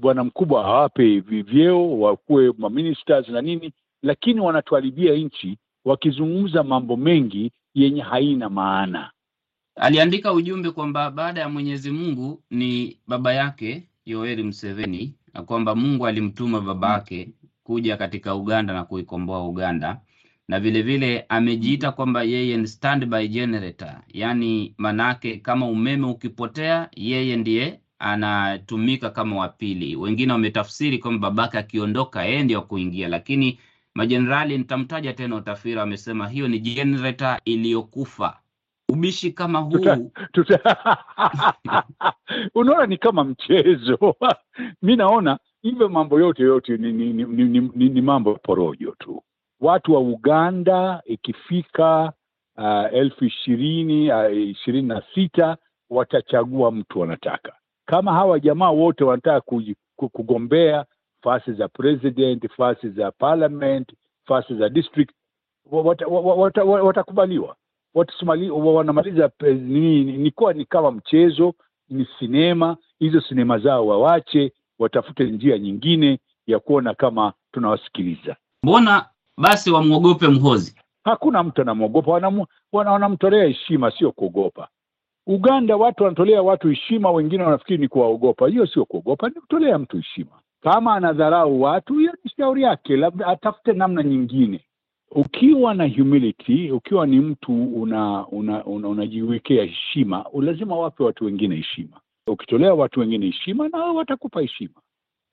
bwana 0.00 0.24
mkubwa 0.24 0.62
hawape 0.62 1.20
vyeo 1.20 1.98
wakuwe 2.00 2.52
maministers 2.58 3.28
na 3.28 3.40
nini, 3.42 3.72
lakini 4.02 4.40
wanatuharibia 4.40 5.14
nchi 5.14 5.58
wakizungumza 5.84 6.62
mambo 6.62 6.96
mengi 6.96 7.52
yenye 7.74 8.00
haina 8.02 8.48
maana. 8.50 9.10
Aliandika 9.76 10.32
ujumbe 10.32 10.70
kwamba 10.70 11.10
baada 11.10 11.40
ya 11.40 11.48
Mwenyezi 11.48 11.90
Mungu 11.90 12.42
ni 12.50 12.98
baba 13.06 13.34
yake 13.34 13.82
Yoweri 14.06 14.42
Museveni, 14.42 15.14
na 15.34 15.42
kwamba 15.42 15.74
Mungu 15.74 16.06
alimtuma 16.06 16.60
baba 16.60 16.92
yake 16.92 17.28
kuja 17.64 17.96
katika 17.96 18.34
Uganda 18.34 18.74
na 18.74 18.84
kuikomboa 18.84 19.48
Uganda, 19.48 20.00
na 20.48 20.60
vile 20.60 20.82
vile 20.82 21.24
amejiita 21.28 21.92
kwamba 21.92 22.22
yeye 22.22 22.56
ni 22.56 22.66
standby 22.68 23.28
generator, 23.28 24.00
yaani 24.08 24.74
manake 24.78 25.36
kama 25.36 25.66
umeme 25.66 26.06
ukipotea, 26.06 26.88
yeye 26.96 27.36
ndiye 27.36 27.80
anatumika 27.98 29.10
kama 29.10 29.36
wa 29.36 29.48
pili. 29.48 29.96
Wengine 29.96 30.32
wametafsiri 30.32 30.98
kwamba 30.98 31.30
babake 31.30 31.58
akiondoka, 31.58 32.24
yeye 32.24 32.42
ndio 32.42 32.62
kuingia, 32.62 33.08
lakini 33.08 33.58
majenerali, 33.94 34.58
nitamtaja 34.58 35.12
tena 35.12 35.36
Utafira, 35.36 35.82
amesema 35.82 36.28
hiyo 36.28 36.48
ni 36.48 36.58
generator 36.58 37.40
iliyokufa. 37.44 38.38
Ubishi 38.88 39.32
kama 39.32 39.58
huu. 39.58 39.74
Unaona 42.54 42.86
ni 42.86 42.98
kama 42.98 43.24
mchezo. 43.24 44.16
Mi 44.82 44.96
naona 44.96 45.38
hivyo 45.62 45.88
mambo 45.88 46.20
yote 46.20 46.42
yote 46.42 46.76
ni, 46.76 46.92
ni, 46.92 47.12
ni, 47.12 47.24
ni, 47.24 47.60
ni, 47.74 47.88
ni, 47.88 48.00
mambo 48.02 48.34
porojo 48.34 48.94
tu 48.98 49.22
watu 49.64 49.94
wa 49.94 50.00
uganda 50.00 51.02
ikifika 51.04 52.12
uh, 52.56 52.94
elfu 52.94 53.24
ishirini 53.24 54.10
uh, 54.12 54.74
na 54.82 55.02
sita 55.14 55.56
watachagua 55.90 56.70
mtu 56.72 57.00
wanataka. 57.00 57.52
Kama 57.86 58.12
hawa 58.12 58.40
jamaa 58.40 58.70
wote 58.70 59.04
wanataka 59.04 59.40
kugombea 59.96 60.84
fasi 61.22 61.52
za 61.52 61.68
president 61.68 62.48
fasi 62.56 62.88
za 62.90 63.10
parliament 63.10 63.92
fasi 64.24 64.54
za 64.54 64.68
district 64.68 65.10
wa- 65.70 65.82
wata- 65.82 66.06
wa- 66.06 66.20
wa- 66.20 66.34
wata- 66.34 66.64
watakubaliwa. 66.64 67.56
Wanamaliza 68.50 69.28
pe- 69.28 69.54
ni 69.54 70.30
kuwa 70.30 70.52
ni 70.52 70.64
kama 70.64 70.90
mchezo 70.90 71.54
ni 71.88 72.06
sinema 72.18 72.76
hizo 72.98 73.20
sinema 73.20 73.58
zao 73.58 73.86
wawache 73.86 74.52
watafute 74.78 75.24
njia 75.24 75.58
nyingine 75.58 76.18
ya 76.46 76.58
kuona 76.58 76.94
kama 76.94 77.32
tunawasikiliza. 77.52 78.36
Mbona 78.62 79.06
basi 79.38 79.70
wamwogope 79.70 80.28
Mhozi? 80.28 80.74
hakuna 81.04 81.42
mtu 81.42 81.62
anamwogopa. 81.62 82.32
Wanamtolea 82.72 83.44
heshima 83.44 83.90
sio 83.90 84.12
kuogopa. 84.12 84.68
Uganda 85.26 85.76
watu 85.76 86.02
wanatolea 86.04 86.42
watu 86.42 86.68
heshima 86.68 87.10
wengine 87.10 87.42
wanafikiri 87.42 87.78
ni 87.78 87.88
kuwaogopa. 87.88 88.48
Hiyo 88.48 88.66
sio 88.66 88.84
kuogopa 88.84 89.28
ni 89.28 89.34
kutolea 89.34 89.78
mtu 89.78 89.96
heshima. 89.96 90.30
Kama 90.62 90.94
anadharau 90.94 91.62
watu 91.62 91.94
hiyo 91.98 92.12
ni 92.24 92.30
shauri 92.30 92.62
yake 92.62 92.96
labda 92.96 93.26
atafute 93.26 93.72
namna 93.72 94.02
nyingine. 94.02 94.60
Ukiwa 95.10 95.74
na 95.74 95.88
humility 95.88 96.70
ukiwa 96.70 97.06
ni 97.06 97.20
mtu 97.20 97.64
una 97.82 98.26
una, 98.26 98.64
una 98.64 98.88
unajiwekea 98.88 99.64
heshima 99.64 100.24
lazima 100.40 100.76
wape 100.76 101.04
watu 101.04 101.24
wengine 101.24 101.56
heshima. 101.56 102.00
Ukitolea 102.26 102.74
watu 102.74 103.00
wengine 103.00 103.26
heshima 103.26 103.68
na 103.68 103.78
watakupa 103.78 104.40
heshima 104.40 104.74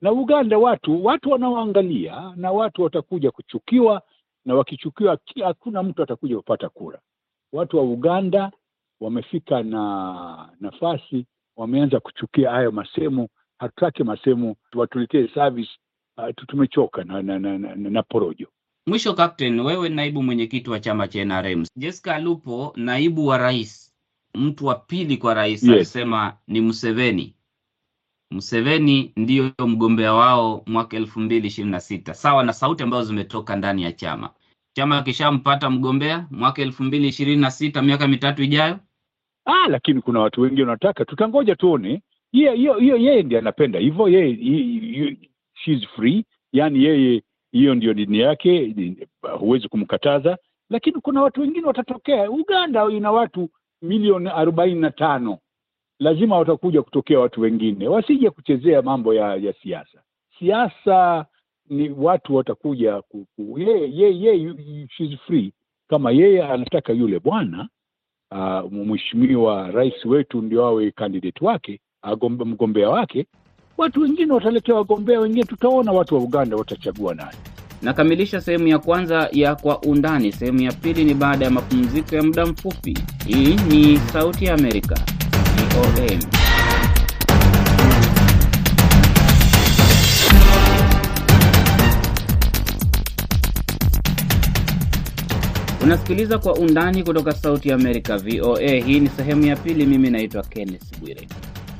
na 0.02 0.12
uganda 0.12 0.58
watu 0.58 1.04
watu 1.04 1.30
wanaoangalia 1.30 2.32
na 2.36 2.52
watu 2.52 2.82
watakuja 2.82 3.30
kuchukiwa 3.30 4.02
na 4.44 4.54
wakichukiwa 4.54 5.18
hakuna 5.44 5.82
mtu 5.82 6.02
atakuja 6.02 6.36
kupata 6.36 6.68
kura 6.68 7.00
watu 7.52 7.76
wa 7.76 7.82
uganda 7.82 8.52
wamefika 9.00 9.62
na 9.62 10.48
nafasi 10.60 11.26
wameanza 11.56 12.00
kuchukia 12.00 12.50
hayo 12.50 12.72
masemo 12.72 13.28
hatutaki 13.58 14.04
masemo 14.04 14.56
watuletee 14.74 15.28
service 15.34 15.70
uh, 16.18 16.24
tumechoka 16.46 17.04
na, 17.04 17.22
na, 17.22 17.38
na, 17.38 17.58
na, 17.58 17.74
na 17.74 18.02
porojo 18.02 18.46
Mwisho 18.86 19.14
Captain, 19.14 19.60
wewe 19.60 19.88
naibu 19.88 20.22
mwenyekiti 20.22 20.70
wa 20.70 20.80
chama 20.80 21.08
cha 21.08 21.24
NRM. 21.24 21.64
Jessica 21.76 22.06
Alupo, 22.14 22.72
naibu 22.76 23.26
wa 23.26 23.38
rais, 23.38 23.94
mtu 24.34 24.66
wa 24.66 24.74
pili 24.74 25.16
kwa 25.16 25.34
rais, 25.34 25.62
Yes. 25.62 25.72
alisema 25.72 26.36
ni 26.46 26.60
Museveni. 26.60 27.34
Museveni 28.32 29.12
ndiyo 29.16 29.52
mgombea 29.66 30.12
wao 30.14 30.62
mwaka 30.66 30.96
elfu 30.96 31.20
mbili 31.20 31.48
ishirini 31.48 31.70
na 31.72 31.80
sita. 31.80 32.14
Sawa 32.14 32.42
na 32.44 32.52
sauti 32.52 32.82
ambazo 32.82 33.04
zimetoka 33.04 33.56
ndani 33.56 33.82
ya 33.82 33.92
chama. 33.92 34.30
Chama 34.72 35.02
kishampata 35.02 35.70
mgombea 35.70 36.26
mwaka 36.30 36.62
elfu 36.62 36.82
mbili 36.84 37.08
ishirini 37.08 37.40
na 37.42 37.50
sita 37.50 37.82
miaka 37.82 38.08
mitatu 38.08 38.42
ijayo. 38.42 38.78
ah, 39.44 39.68
lakini 39.68 40.00
kuna 40.00 40.20
watu 40.20 40.40
wengi 40.40 40.60
wanataka 40.60 41.04
tutangoja 41.04 41.56
tuone. 41.56 42.02
Hiyo 42.32 42.52
hiyo 42.54 42.96
yeye 42.96 43.22
ndiye 43.22 43.40
anapenda. 43.40 43.78
Hivyo 43.78 44.08
yeye 44.08 44.38
ye- 44.40 44.98
ye- 45.04 45.16
she's 45.54 45.86
free. 45.96 46.24
Yani 46.52 46.84
yeye 46.84 47.22
hiyo 47.52 47.74
ndio 47.74 47.94
dini 47.94 48.18
yake 48.18 48.74
huwezi 49.38 49.68
kumkataza. 49.68 50.38
Lakini 50.70 51.00
kuna 51.00 51.22
watu 51.22 51.40
wengine 51.40 51.66
watatokea. 51.66 52.30
Uganda 52.30 52.84
ina 52.90 53.12
watu 53.12 53.50
milioni 53.82 54.28
arobaini 54.28 54.80
na 54.80 54.90
tano 54.90 55.38
lazima 56.02 56.38
watakuja 56.38 56.82
kutokea 56.82 57.20
watu 57.20 57.40
wengine 57.40 57.88
wasije 57.88 58.30
kuchezea 58.30 58.82
mambo 58.82 59.14
ya 59.14 59.34
ya 59.36 59.54
siasa 59.62 59.98
siasa 60.38 61.26
ni 61.70 61.90
watu 61.90 62.34
watakuja 62.34 63.02
ku, 63.02 63.26
ye, 63.58 63.90
ye, 63.92 64.20
yeye 64.20 64.54
she's 64.96 65.18
free 65.26 65.52
kama 65.88 66.10
yeye 66.10 66.42
anataka 66.42 66.92
yule 66.92 67.18
bwana 67.20 67.68
uh, 68.30 68.72
mheshimiwa 68.72 69.70
rais 69.70 70.04
wetu 70.04 70.42
ndio 70.42 70.64
awe 70.66 70.90
candidate 70.90 71.44
wake 71.44 71.80
agombe, 72.02 72.44
mgombea 72.44 72.90
wake 72.90 73.26
watu 73.78 74.00
wengine 74.00 74.32
wataletea 74.32 74.74
wagombea 74.74 75.20
wengine 75.20 75.44
tutaona 75.44 75.92
watu 75.92 76.14
wa 76.14 76.20
uganda 76.20 76.56
watachagua 76.56 77.14
nani 77.14 77.36
Nakamilisha 77.82 78.40
sehemu 78.40 78.68
ya 78.68 78.78
kwanza 78.78 79.28
ya 79.32 79.54
Kwa 79.54 79.80
Undani. 79.80 80.32
Sehemu 80.32 80.62
ya 80.62 80.72
pili 80.72 81.04
ni 81.04 81.14
baada 81.14 81.44
ya 81.44 81.50
mapumziko 81.50 82.16
ya 82.16 82.22
muda 82.22 82.46
mfupi. 82.46 82.98
Hii 83.26 83.54
ni 83.68 83.98
Sauti 83.98 84.44
ya 84.44 84.54
Amerika, 84.54 84.94
VOA. 85.72 86.18
Unasikiliza 95.82 96.38
Kwa 96.38 96.54
Undani 96.54 97.02
kutoka 97.02 97.32
Sauti 97.32 97.68
ya 97.68 97.74
Amerika, 97.74 98.18
VOA. 98.18 98.70
Hii 98.70 99.00
ni 99.00 99.08
sehemu 99.08 99.46
ya 99.46 99.56
pili. 99.56 99.86
Mimi 99.86 100.10
naitwa 100.10 100.42
Kenneth 100.42 100.98
Bwire. 101.00 101.28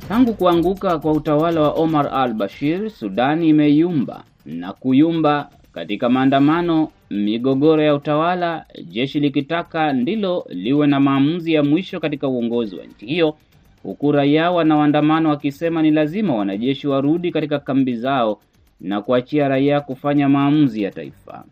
Tangu 0.07 0.33
kuanguka 0.33 0.99
kwa 0.99 1.11
utawala 1.11 1.61
wa 1.61 1.69
Omar 1.71 2.09
al 2.13 2.33
Bashir, 2.33 2.89
Sudani 2.89 3.49
imeyumba 3.49 4.23
na 4.45 4.73
kuyumba 4.73 5.49
katika 5.73 6.09
maandamano, 6.09 6.89
migogoro 7.09 7.83
ya 7.83 7.95
utawala, 7.95 8.65
jeshi 8.89 9.19
likitaka 9.19 9.93
ndilo 9.93 10.45
liwe 10.49 10.87
na 10.87 10.99
maamuzi 10.99 11.53
ya 11.53 11.63
mwisho 11.63 11.99
katika 11.99 12.27
uongozi 12.27 12.75
wa 12.75 12.85
nchi 12.85 13.05
hiyo, 13.05 13.35
huku 13.83 14.11
raia 14.11 14.51
wanaoandamana 14.51 15.29
wakisema 15.29 15.81
ni 15.81 15.91
lazima 15.91 16.35
wanajeshi 16.35 16.87
warudi 16.87 17.31
katika 17.31 17.59
kambi 17.59 17.95
zao 17.95 18.39
na 18.81 19.01
kuachia 19.01 19.47
raia 19.47 19.81
kufanya 19.81 20.29
maamuzi 20.29 20.83
ya 20.83 20.91
taifa. 20.91 21.43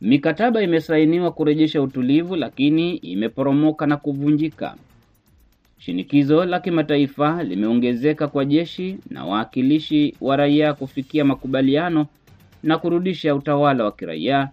Mikataba 0.00 0.62
imesainiwa 0.62 1.30
kurejesha 1.32 1.82
utulivu, 1.82 2.36
lakini 2.36 2.96
imeporomoka 2.96 3.86
na 3.86 3.96
kuvunjika. 3.96 4.74
Shinikizo 5.78 6.44
la 6.44 6.60
kimataifa 6.60 7.42
limeongezeka 7.42 8.28
kwa 8.28 8.44
jeshi 8.44 8.98
na 9.10 9.24
wawakilishi 9.24 10.14
wa 10.20 10.36
raia 10.36 10.74
kufikia 10.74 11.24
makubaliano 11.24 12.06
na 12.62 12.78
kurudisha 12.78 13.34
utawala 13.34 13.84
wa 13.84 13.92
kiraia, 13.92 14.48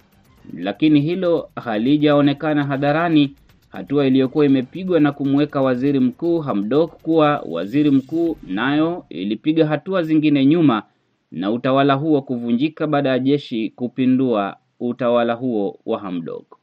lakini 0.58 1.02
hilo 1.02 1.50
halijaonekana 1.56 2.64
hadharani, 2.64 3.36
hatua 3.74 4.06
iliyokuwa 4.08 4.46
imepigwa 4.46 5.00
na 5.00 5.12
kumweka 5.12 5.62
waziri 5.62 6.00
mkuu 6.00 6.40
Hamdok 6.40 6.92
kuwa 7.02 7.44
waziri 7.50 7.92
mkuu, 7.92 8.38
nayo 8.48 9.06
ilipiga 9.10 9.68
hatua 9.68 10.04
zingine 10.04 10.46
nyuma 10.46 10.84
na 11.32 11.52
utawala 11.52 11.94
huo 11.94 12.22
kuvunjika 12.22 12.88
baada 12.88 13.10
ya 13.10 13.20
jeshi 13.20 13.70
kupindua 13.70 14.58
utawala 14.80 15.34
huo 15.34 15.80
wa 15.86 16.00
Hamdok. 16.00 16.58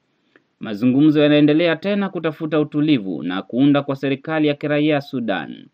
Mazungumzo 0.61 1.23
yanaendelea 1.23 1.77
tena 1.77 2.09
kutafuta 2.09 2.61
utulivu 2.61 3.23
na 3.23 3.43
kuunda 3.43 3.83
kwa 3.83 3.97
serikali 3.97 4.49
ya 4.49 4.55
kiraia 4.55 5.01
Sudan. 5.01 5.67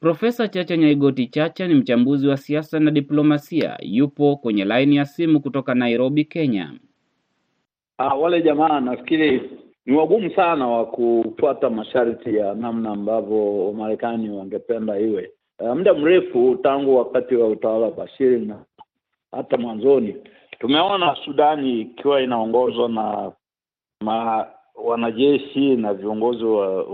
Profesa 0.00 0.48
Chacha 0.48 0.76
Nyaigoti 0.76 1.26
Chacha 1.26 1.68
ni 1.68 1.74
mchambuzi 1.74 2.28
wa 2.28 2.36
siasa 2.36 2.80
na 2.80 2.90
diplomasia, 2.90 3.76
yupo 3.82 4.36
kwenye 4.36 4.64
laini 4.64 4.96
ya 4.96 5.04
simu 5.06 5.40
kutoka 5.40 5.74
Nairobi, 5.74 6.24
Kenya. 6.24 6.72
Ah, 7.98 8.14
wale 8.14 8.42
jamaa 8.42 8.80
nafikiri 8.80 9.50
ni 9.90 9.96
wagumu 9.96 10.30
sana 10.30 10.66
wa 10.68 10.86
kufuata 10.86 11.70
masharti 11.70 12.36
ya 12.36 12.54
namna 12.54 12.90
ambavyo 12.90 13.66
Wamarekani 13.66 14.30
wangependa 14.30 14.98
iwe. 14.98 15.30
Uh, 15.58 15.76
muda 15.76 15.94
mrefu 15.94 16.56
tangu 16.62 16.96
wakati 16.96 17.34
wa 17.36 17.48
utawala 17.48 17.84
wa 17.86 17.90
Bashir 17.92 18.38
na 18.38 18.64
hata 19.32 19.56
mwanzoni 19.56 20.16
tumeona 20.58 21.16
Sudani 21.24 21.80
ikiwa 21.80 22.20
inaongozwa 22.22 22.88
na 22.88 23.32
ma, 24.00 24.46
wanajeshi 24.74 25.76
na 25.76 25.94
viongozi 25.94 26.44
wa 26.44 26.84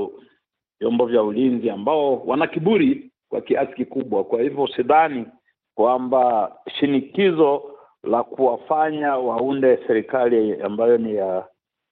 vyombo 0.80 1.06
vya 1.06 1.22
ulinzi 1.22 1.70
ambao 1.70 2.16
wana 2.26 2.46
kiburi 2.46 3.10
kwa 3.28 3.40
kiasi 3.40 3.72
kikubwa. 3.74 4.24
Kwa 4.24 4.42
hivyo 4.42 4.66
sidhani 4.66 5.26
kwamba 5.74 6.52
shinikizo 6.80 7.62
la 8.02 8.22
kuwafanya 8.22 9.16
waunde 9.16 9.78
serikali 9.86 10.62
ambayo 10.62 10.98
ni 10.98 11.14
ya 11.14 11.44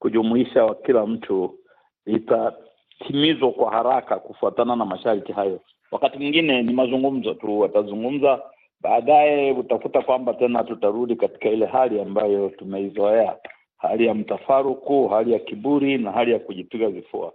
kujumuisha 0.05 0.65
wa 0.65 0.75
kila 0.75 1.07
mtu 1.07 1.59
litatimizwa 2.07 3.53
kwa 3.53 3.71
haraka 3.71 4.17
kufuatana 4.19 4.77
na 4.77 4.85
masharti 4.85 5.33
hayo. 5.33 5.61
Wakati 5.91 6.19
mwingine 6.19 6.63
ni 6.63 6.73
mazungumzo 6.73 7.35
tu, 7.35 7.61
watazungumza 7.61 8.43
baadaye, 8.81 9.53
utakuta 9.53 10.03
kwamba 10.03 10.35
tena 10.35 10.65
tutarudi 10.65 11.17
katika 11.17 11.49
ile 11.49 11.67
hali 11.67 12.01
ambayo 12.01 12.49
tumeizoea, 12.49 13.37
hali 13.77 14.07
ya 14.07 14.15
mtafaruku, 14.15 15.09
hali 15.09 15.33
ya 15.33 15.39
kiburi 15.39 15.99
na 15.99 16.13
hali 16.13 16.33
ya 16.33 16.39
kujipiga 16.39 16.89
vifua. 16.89 17.33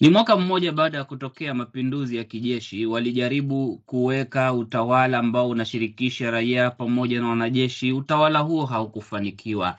Ni 0.00 0.10
mwaka 0.10 0.36
mmoja 0.36 0.72
baada 0.72 0.98
ya 0.98 1.04
kutokea 1.04 1.54
mapinduzi 1.54 2.16
ya 2.16 2.24
kijeshi, 2.24 2.86
walijaribu 2.86 3.78
kuweka 3.86 4.52
utawala 4.52 5.18
ambao 5.18 5.48
unashirikisha 5.48 6.30
raia 6.30 6.70
pamoja 6.70 7.20
na 7.20 7.28
wanajeshi. 7.28 7.92
Utawala 7.92 8.38
huo 8.38 8.66
haukufanikiwa. 8.66 9.76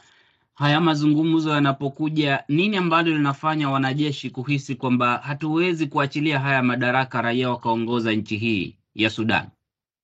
Haya 0.56 0.82
mazungumzo 0.82 1.50
yanapokuja, 1.50 2.44
nini 2.50 2.78
ambalo 2.78 3.10
linafanya 3.12 3.70
wanajeshi 3.70 4.30
kuhisi 4.30 4.76
kwamba 4.76 5.18
hatuwezi 5.18 5.88
kuachilia 5.88 6.40
haya 6.40 6.64
madaraka, 6.64 7.22
raia 7.22 7.50
wakaongoza 7.50 8.12
nchi 8.12 8.38
hii 8.38 8.76
ya 8.96 9.10
Sudan? 9.10 9.46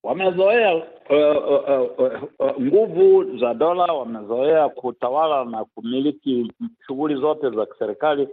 Wamezoea 0.04 0.76
uh, 0.76 0.84
uh, 1.10 2.00
uh, 2.00 2.24
uh, 2.40 2.62
nguvu 2.62 3.38
za 3.38 3.54
dola, 3.54 3.84
wamezoea 3.84 4.70
kutawala 4.70 5.46
na 5.46 5.66
kumiliki 5.66 6.52
shughuli 6.88 7.16
zote 7.16 7.50
za 7.50 7.66
kiserikali 7.66 8.28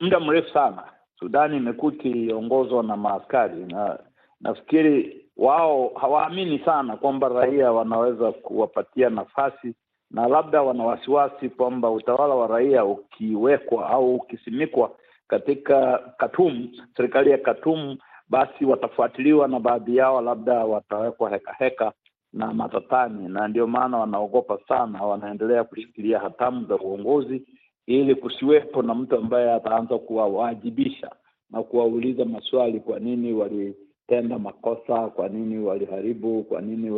muda 0.00 0.20
mrefu 0.20 0.50
sana. 0.52 0.82
Sudani 1.18 1.56
imekuwa 1.56 1.92
ikiongozwa 1.92 2.82
na 2.82 2.96
maaskari, 2.96 3.64
na 3.66 3.98
nafikiri 4.40 5.24
wao 5.36 5.92
hawaamini 6.00 6.58
sana 6.58 6.96
kwamba 6.96 7.28
raia 7.28 7.72
wanaweza 7.72 8.32
kuwapatia 8.32 9.10
nafasi, 9.10 9.74
na 10.12 10.28
labda 10.28 10.62
wana 10.62 10.84
wasiwasi 10.84 11.48
kwamba 11.48 11.90
utawala 11.90 12.34
wa 12.34 12.46
raia 12.46 12.84
ukiwekwa 12.84 13.88
au 13.90 14.14
ukisimikwa 14.14 14.96
katika 15.28 15.98
katum 16.18 16.68
serikali 16.96 17.30
ya 17.30 17.38
katum 17.38 17.96
basi 18.28 18.64
watafuatiliwa 18.64 19.48
na 19.48 19.60
baadhi 19.60 19.96
yao 19.96 20.20
labda 20.20 20.64
watawekwa 20.64 21.30
heka 21.30 21.52
heka 21.58 21.92
na 22.32 22.54
matatani, 22.54 23.28
na 23.28 23.48
ndio 23.48 23.66
maana 23.66 23.98
wanaogopa 23.98 24.58
sana, 24.68 25.02
wanaendelea 25.02 25.64
kushikilia 25.64 26.18
hatamu 26.18 26.66
za 26.66 26.76
uongozi 26.78 27.42
ili 27.86 28.14
kusiwepo 28.14 28.82
na 28.82 28.94
mtu 28.94 29.16
ambaye 29.16 29.52
ataanza 29.52 29.98
kuwawajibisha 29.98 31.10
na 31.50 31.62
kuwauliza 31.62 32.24
maswali, 32.24 32.80
kwa 32.80 32.98
nini 32.98 33.32
walitenda 33.32 34.38
makosa, 34.38 35.08
kwa 35.08 35.28
nini 35.28 35.58
waliharibu, 35.58 36.42
kwa 36.42 36.60
nini 36.60 36.90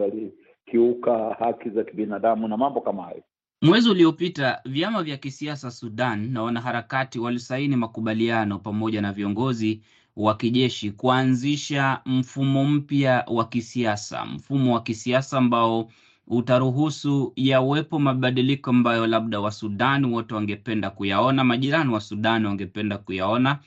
walikiuka 0.73 1.35
haki 1.39 1.71
za 1.71 1.85
kibinadamu 1.85 2.49
na 2.49 2.57
mambo 2.57 2.81
kama 2.81 3.03
hayo. 3.03 3.23
Mwezi 3.63 3.91
uliopita 3.91 4.61
vyama 4.65 5.03
vya 5.03 5.17
kisiasa 5.17 5.71
Sudan 5.71 6.33
na 6.33 6.43
wanaharakati 6.43 7.19
walisaini 7.19 7.77
makubaliano 7.77 8.59
pamoja 8.59 9.01
na 9.03 9.13
viongozi 9.13 9.81
wa 10.17 10.37
kijeshi 10.37 10.91
kuanzisha 10.91 12.01
mfumo 12.07 12.65
mpya 12.65 13.25
wa 13.29 13.45
kisiasa, 13.49 14.25
mfumo 14.27 14.75
wa 14.75 14.83
kisiasa 14.83 15.39
ambao 15.39 15.91
utaruhusu 16.27 17.33
yawepo 17.37 17.99
mabadiliko 17.99 18.71
ambayo 18.71 19.07
labda 19.07 19.41
Wasudani 19.41 20.07
wote 20.07 20.35
wangependa 20.35 20.91
kuyaona, 20.91 21.45
majirani 21.45 21.93
wa 21.93 22.01
Sudani 22.01 22.47
wangependa 22.47 22.99
kuyaona, 22.99 23.59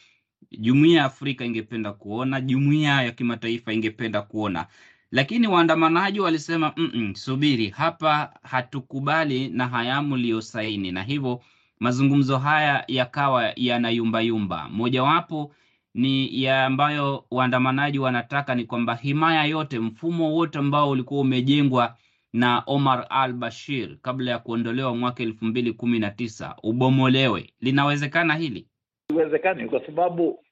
jumuiya 0.59 0.97
ya 0.99 1.05
Afrika 1.05 1.45
ingependa 1.45 1.93
kuona, 1.93 2.41
jumuiya 2.41 3.01
ya 3.03 3.11
kimataifa 3.11 3.73
ingependa 3.73 4.21
kuona, 4.21 4.67
lakini 5.11 5.47
waandamanaji 5.47 6.19
walisema 6.19 6.73
mm 6.77 6.91
-mm, 6.95 7.13
subiri 7.15 7.69
hapa, 7.69 8.33
hatukubali 8.43 9.49
na 9.49 9.67
haya 9.67 10.01
mliyosaini, 10.01 10.91
na 10.91 11.03
hivyo 11.03 11.41
mazungumzo 11.79 12.37
haya 12.37 12.83
yakawa 12.87 13.53
yanayumbayumba. 13.55 14.69
Mojawapo 14.69 15.51
ni 15.93 16.43
ya 16.43 16.65
ambayo 16.65 17.25
waandamanaji 17.31 17.99
wanataka 17.99 18.55
ni 18.55 18.65
kwamba 18.65 18.95
himaya 18.95 19.43
yote, 19.45 19.79
mfumo 19.79 20.33
wote 20.33 20.59
ambao 20.59 20.89
ulikuwa 20.89 21.21
umejengwa 21.21 21.95
na 22.33 22.63
Omar 22.65 23.05
al 23.09 23.33
Bashir 23.33 23.97
kabla 24.01 24.31
ya 24.31 24.39
kuondolewa 24.39 24.95
mwaka 24.95 25.23
elfu 25.23 25.45
mbili 25.45 25.73
kumi 25.73 25.99
na 25.99 26.11
tisa 26.11 26.55
ubomolewe. 26.63 27.53
Linawezekana 27.61 28.35
hili? 28.35 28.67
Iwezekani 29.09 29.69
kwa 29.69 29.85
sababu 29.85 30.43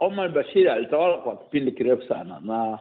Omar 0.00 0.32
Bashir 0.32 0.68
alitawala 0.70 1.18
kwa 1.18 1.36
kipindi 1.36 1.72
kirefu 1.72 2.08
sana 2.08 2.40
na 2.40 2.78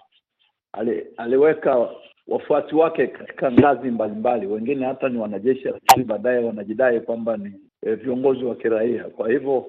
ali, 0.73 1.07
aliweka 1.17 1.89
wafuasi 2.27 2.75
wake 2.75 3.07
katika 3.07 3.51
ngazi 3.51 3.91
mbalimbali, 3.91 4.47
wengine 4.47 4.86
hata 4.86 5.10
ni 5.10 5.17
wanajeshi, 5.17 5.63
lakini 5.67 6.03
baadaye 6.05 6.45
wanajidai 6.45 6.99
kwamba 6.99 7.38
ni 7.38 7.53
e, 7.84 7.95
viongozi 7.95 8.43
wa 8.45 8.55
kiraia. 8.55 9.03
Kwa 9.03 9.29
hivyo 9.31 9.65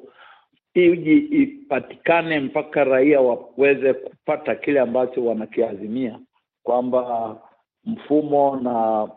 iji 0.75 1.17
ipatikane 1.19 2.41
mpaka 2.41 2.85
raia 2.85 3.21
waweze 3.21 3.93
kupata 3.95 4.55
kile 4.55 4.81
ambacho 4.81 5.25
wanakiazimia 5.25 6.19
kwamba 6.63 7.37
mfumo 7.85 8.57
na 8.63 9.09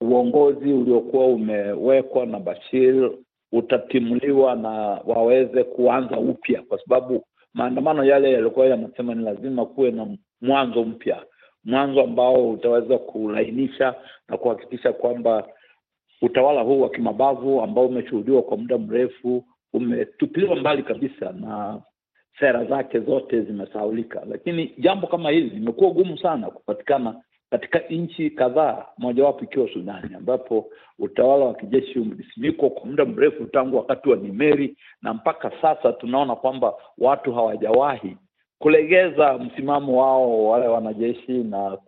uongozi 0.00 0.72
uliokuwa 0.72 1.26
umewekwa 1.26 2.26
na 2.26 2.40
Bashir 2.40 3.10
utatimuliwa 3.52 4.54
na 4.54 4.70
waweze 5.06 5.64
kuanza 5.64 6.18
upya, 6.18 6.62
kwa 6.62 6.78
sababu 6.78 7.24
maandamano 7.54 8.04
yale 8.04 8.32
yalikuwa 8.32 8.66
yanasema 8.66 9.14
ni 9.14 9.24
lazima 9.24 9.66
kuwe 9.66 9.90
na 9.90 10.06
mwanzo 10.44 10.84
mpya, 10.84 11.22
mwanzo 11.64 12.02
ambao 12.02 12.50
utaweza 12.50 12.98
kulainisha 12.98 13.94
na 14.28 14.36
kuhakikisha 14.36 14.92
kwamba 14.92 15.48
utawala 16.22 16.60
huu 16.60 16.80
wa 16.80 16.90
kimabavu 16.90 17.60
ambao 17.62 17.86
umeshuhudiwa 17.86 18.42
kwa 18.42 18.56
muda 18.56 18.78
mrefu 18.78 19.44
umetupiliwa 19.72 20.56
mbali 20.56 20.82
kabisa 20.82 21.32
na 21.32 21.80
sera 22.40 22.64
zake 22.64 23.00
zote 23.00 23.40
zimesahaulika. 23.42 24.22
Lakini 24.28 24.74
jambo 24.78 25.06
kama 25.06 25.30
hili 25.30 25.50
limekuwa 25.50 25.90
gumu 25.90 26.18
sana 26.18 26.50
kupatikana 26.50 27.20
katika 27.50 27.78
nchi 27.78 28.30
kadhaa, 28.30 28.86
mojawapo 28.98 29.44
ikiwa 29.44 29.68
Sudani, 29.72 30.14
ambapo 30.14 30.70
utawala 30.98 31.44
wa 31.44 31.54
kijeshi 31.54 31.98
umesimikwa 31.98 32.70
kwa 32.70 32.86
muda 32.86 33.04
mrefu 33.04 33.44
tangu 33.44 33.76
wakati 33.76 34.08
wa 34.08 34.16
Nimeri, 34.16 34.76
na 35.02 35.14
mpaka 35.14 35.52
sasa 35.62 35.92
tunaona 35.92 36.36
kwamba 36.36 36.74
watu 36.98 37.32
hawajawahi 37.32 38.16
kulegeza 38.64 39.38
msimamo 39.38 39.96
wao, 40.02 40.44
wale 40.48 40.66
wanajeshi, 40.68 41.32
na 41.32 41.78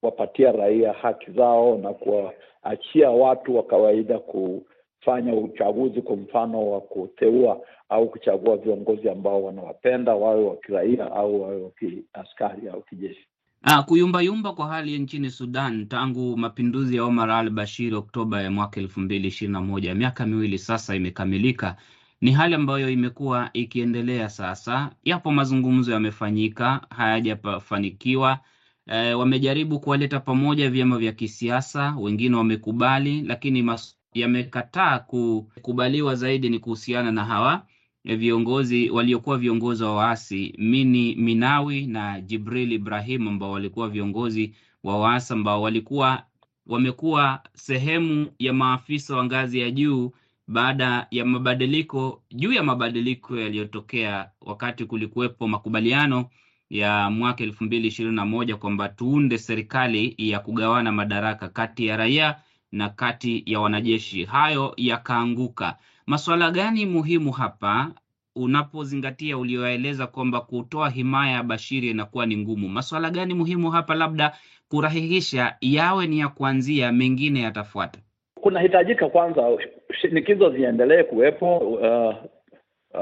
kuwapatia 0.00 0.52
raia 0.52 0.92
haki 0.92 1.30
zao 1.30 1.78
na 1.82 1.92
kuwaachia 1.94 3.10
watu 3.10 3.56
wa 3.56 3.62
kawaida 3.62 4.18
kufanya 4.18 5.34
uchaguzi, 5.34 6.02
kwa 6.02 6.16
mfano 6.16 6.70
wa 6.70 6.80
kuteua 6.80 7.60
au 7.88 8.08
kuchagua 8.10 8.56
viongozi 8.56 9.08
ambao 9.10 9.44
wanawapenda, 9.44 10.14
wawe 10.14 10.44
wa 10.44 10.56
kiraia 10.56 11.12
au 11.12 11.42
wawe 11.42 11.62
wa 11.62 11.70
kiaskari 11.70 12.68
au 12.68 12.82
kijeshi. 12.82 13.26
Ah, 13.62 13.82
kuyumbayumba 13.82 14.52
kwa 14.52 14.66
hali 14.66 14.98
nchini 14.98 15.30
Sudan 15.30 15.86
tangu 15.88 16.36
mapinduzi 16.36 16.96
ya 16.96 17.04
Omar 17.04 17.30
al 17.30 17.50
Bashir 17.50 17.94
Oktoba 17.94 18.42
ya 18.42 18.50
mwaka 18.50 18.80
elfu 18.80 19.00
mbili 19.00 19.28
ishirini 19.28 19.52
na 19.52 19.60
moja, 19.60 19.94
miaka 19.94 20.26
miwili 20.26 20.58
sasa 20.58 20.96
imekamilika. 20.96 21.76
Ni 22.20 22.32
hali 22.32 22.54
ambayo 22.54 22.90
imekuwa 22.90 23.50
ikiendelea 23.52 24.28
sasa. 24.28 24.90
Yapo 25.04 25.32
mazungumzo 25.32 25.92
yamefanyika, 25.92 26.80
hayajafanikiwa. 26.90 28.38
E, 28.86 29.14
wamejaribu 29.14 29.80
kuwaleta 29.80 30.20
pamoja 30.20 30.70
vyama 30.70 30.98
vya 30.98 31.12
kisiasa, 31.12 31.96
wengine 31.98 32.36
wamekubali, 32.36 33.22
lakini 33.22 33.62
mas 33.62 33.96
yamekataa 34.14 34.98
kukubaliwa 34.98 36.14
zaidi 36.14 36.48
ni 36.48 36.58
kuhusiana 36.58 37.12
na 37.12 37.24
hawa 37.24 37.66
viongozi 38.04 38.90
waliokuwa 38.90 39.38
viongozi 39.38 39.84
wa 39.84 39.94
waasi 39.96 40.54
Mini 40.58 41.14
Minawi 41.16 41.86
na 41.86 42.20
Jibril 42.20 42.72
Ibrahim 42.72 43.28
ambao 43.28 43.50
walikuwa 43.50 43.88
viongozi 43.88 44.54
wa 44.84 44.98
waasi 45.00 45.32
ambao 45.32 45.62
walikuwa 45.62 46.22
wamekuwa 46.66 47.42
sehemu 47.54 48.26
ya 48.38 48.52
maafisa 48.52 49.16
wa 49.16 49.24
ngazi 49.24 49.60
ya 49.60 49.70
juu 49.70 50.12
baada 50.50 51.06
ya 51.10 51.24
mabadiliko 51.24 52.22
juu 52.30 52.52
ya 52.52 52.62
mabadiliko 52.62 53.36
yaliyotokea 53.36 54.30
wakati 54.40 54.84
kulikuwepo 54.84 55.48
makubaliano 55.48 56.24
ya 56.70 57.10
mwaka 57.10 57.44
elfu 57.44 57.64
mbili 57.64 57.88
ishirini 57.88 58.16
na 58.16 58.26
moja 58.26 58.56
kwamba 58.56 58.88
tuunde 58.88 59.38
serikali 59.38 60.14
ya 60.18 60.38
kugawana 60.40 60.92
madaraka 60.92 61.48
kati 61.48 61.86
ya 61.86 61.96
raia 61.96 62.36
na 62.72 62.88
kati 62.88 63.42
ya 63.46 63.60
wanajeshi. 63.60 64.24
Hayo 64.24 64.74
yakaanguka. 64.76 65.76
Masuala 66.06 66.50
gani 66.50 66.86
muhimu 66.86 67.32
hapa 67.32 67.92
unapozingatia 68.36 69.38
ulioeleza 69.38 70.06
kwamba 70.06 70.40
kutoa 70.40 70.90
himaya 70.90 71.32
ya 71.32 71.42
Bashiri 71.42 71.90
inakuwa 71.90 72.26
ni 72.26 72.36
ngumu? 72.36 72.68
Masuala 72.68 73.10
gani 73.10 73.34
muhimu 73.34 73.70
hapa, 73.70 73.94
labda 73.94 74.36
kurahihisha 74.68 75.56
yawe 75.60 76.06
ni 76.06 76.18
ya 76.18 76.28
kuanzia, 76.28 76.92
mengine 76.92 77.40
yatafuata? 77.40 78.00
Kunahitajika 78.40 79.08
kwanza 79.08 79.58
shinikizo 80.00 80.50
ziendelee 80.50 81.02
kuwepo. 81.02 81.56
Uh, 81.58 82.14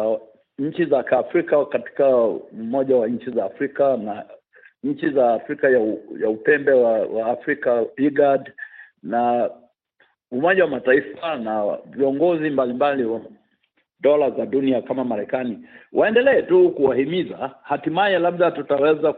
uh, 0.00 0.20
nchi 0.58 0.84
za 0.84 1.02
Kiafrika 1.02 1.64
katika 1.64 2.28
mmoja 2.52 2.96
wa 2.96 3.08
nchi 3.08 3.30
za 3.30 3.44
Afrika 3.44 3.96
na 3.96 4.24
nchi 4.84 5.10
za 5.10 5.34
Afrika 5.34 5.68
ya, 5.68 5.78
ya 6.20 6.28
upembe 6.30 6.72
wa, 6.72 6.90
wa 6.92 7.26
Afrika 7.26 7.84
IGAD 7.96 8.52
na 9.02 9.50
Umoja 10.30 10.64
wa 10.64 10.70
Mataifa 10.70 11.36
na 11.36 11.78
viongozi 11.86 12.50
mbalimbali 12.50 13.04
wa 13.04 13.20
dola 14.00 14.30
za 14.30 14.46
dunia 14.46 14.82
kama 14.82 15.04
Marekani 15.04 15.68
waendelee 15.92 16.42
tu 16.42 16.70
kuwahimiza, 16.70 17.50
hatimaye 17.62 18.18
labda 18.18 18.50
tutaweza 18.50 19.12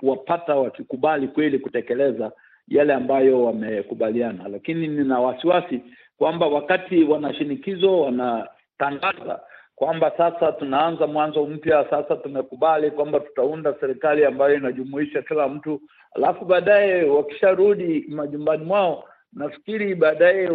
kuwapata 0.00 0.54
wakikubali 0.56 1.28
kweli 1.28 1.58
kutekeleza 1.58 2.32
yale 2.68 2.92
ambayo 2.94 3.44
wamekubaliana. 3.44 4.48
Lakini 4.48 4.88
nina 4.88 5.20
wasiwasi 5.20 5.80
kwamba 6.18 6.46
wakati 6.46 7.04
wana 7.04 7.34
shinikizo 7.34 8.00
wanatangaza 8.00 9.40
kwamba 9.74 10.12
sasa 10.16 10.52
tunaanza 10.52 11.06
mwanzo 11.06 11.46
mpya, 11.46 11.86
sasa 11.90 12.16
tumekubali 12.16 12.90
kwamba 12.90 13.20
tutaunda 13.20 13.74
serikali 13.80 14.24
ambayo 14.24 14.54
inajumuisha 14.54 15.22
kila 15.22 15.48
mtu, 15.48 15.80
alafu 16.16 16.44
baadaye 16.44 17.04
wakisharudi 17.04 18.04
majumbani 18.08 18.64
mwao, 18.64 19.04
nafikiri 19.32 19.94
baadaye 19.94 20.48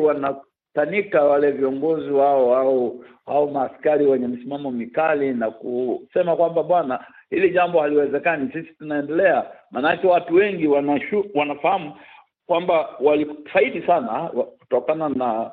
wanatanika 0.76 1.24
wale 1.24 1.52
viongozi 1.52 2.10
wao 2.10 2.56
au 2.56 3.06
au 3.26 3.52
maaskari 3.52 4.06
wenye 4.06 4.28
msimamo 4.28 4.72
mikali 4.72 5.34
na 5.34 5.52
kusema 5.52 6.36
kwamba 6.36 6.64
bwana, 6.64 7.06
hili 7.30 7.50
jambo 7.50 7.82
haliwezekani, 7.82 8.50
sisi 8.54 8.74
tunaendelea. 8.74 9.46
Maanake 9.72 10.08
watu 10.08 10.36
wengi 10.36 10.68
wanashu, 10.68 11.26
wanafahamu 11.36 11.94
kwamba 12.48 12.90
walifaidi 13.00 13.82
sana 13.82 14.30
kutokana 14.60 15.10
na 15.10 15.52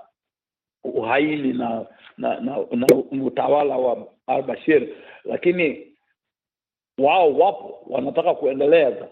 uhaini 0.85 1.53
na 1.53 1.87
na, 2.19 2.41
na, 2.41 2.57
na 2.71 2.87
utawala 3.25 3.77
wa 3.77 4.07
al-Bashir, 4.27 4.89
lakini 5.25 5.87
wao 6.99 7.33
wapo 7.39 7.79
wanataka 7.87 8.35
kuendeleza 8.35 9.09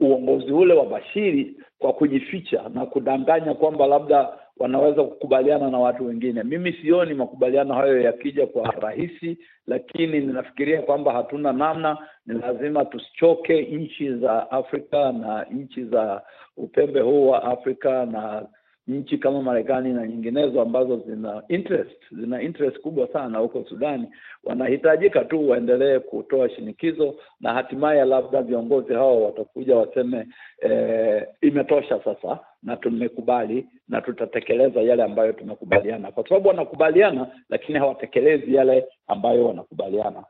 uongozi 0.00 0.52
ule 0.52 0.74
wa 0.74 0.86
Bashiri 0.86 1.56
kwa 1.78 1.92
kujificha 1.92 2.70
na 2.74 2.86
kudanganya 2.86 3.54
kwamba 3.54 3.86
labda 3.86 4.39
wanaweza 4.60 5.04
kukubaliana 5.04 5.70
na 5.70 5.78
watu 5.78 6.06
wengine. 6.06 6.42
Mimi 6.42 6.72
sioni 6.72 7.14
makubaliano 7.14 7.74
hayo 7.74 8.00
yakija 8.00 8.46
kwa 8.46 8.70
rahisi, 8.70 9.38
lakini 9.66 10.20
ninafikiria 10.20 10.82
kwamba 10.82 11.12
hatuna 11.12 11.52
namna. 11.52 11.98
Ni 12.26 12.38
lazima 12.38 12.84
tusichoke 12.84 13.62
nchi 13.62 14.14
za 14.14 14.50
Afrika 14.50 15.12
na 15.12 15.46
nchi 15.50 15.84
za 15.84 16.22
upembe 16.56 17.00
huu 17.00 17.28
wa 17.28 17.42
Afrika 17.44 18.06
na 18.06 18.46
nchi 18.88 19.18
kama 19.18 19.42
Marekani 19.42 19.92
na 19.92 20.06
nyinginezo 20.06 20.60
ambazo 20.62 20.96
zina 21.06 21.42
interest 21.48 21.96
zina 22.12 22.42
interest 22.42 22.80
kubwa 22.80 23.08
sana 23.12 23.38
huko 23.38 23.64
Sudani, 23.68 24.08
wanahitajika 24.44 25.24
tu 25.24 25.48
waendelee 25.50 25.98
kutoa 25.98 26.50
shinikizo 26.50 27.14
na 27.40 27.52
hatimaye 27.54 28.04
labda 28.04 28.42
viongozi 28.42 28.94
hao 28.94 29.22
watakuja 29.24 29.76
waseme 29.76 30.26
e, 30.70 31.26
imetosha 31.40 32.00
sasa, 32.04 32.38
na 32.62 32.76
tumekubali 32.76 33.66
na 33.88 34.00
tutatekeleza 34.00 34.80
yale 34.82 35.02
ambayo 35.02 35.32
tumekubaliana, 35.32 36.12
kwa 36.12 36.28
sababu 36.28 36.48
wanakubaliana 36.48 37.26
lakini 37.48 37.78
hawatekelezi 37.78 38.54
yale 38.54 38.84
ambayo 39.06 39.46
wanakubaliana. 39.46 40.24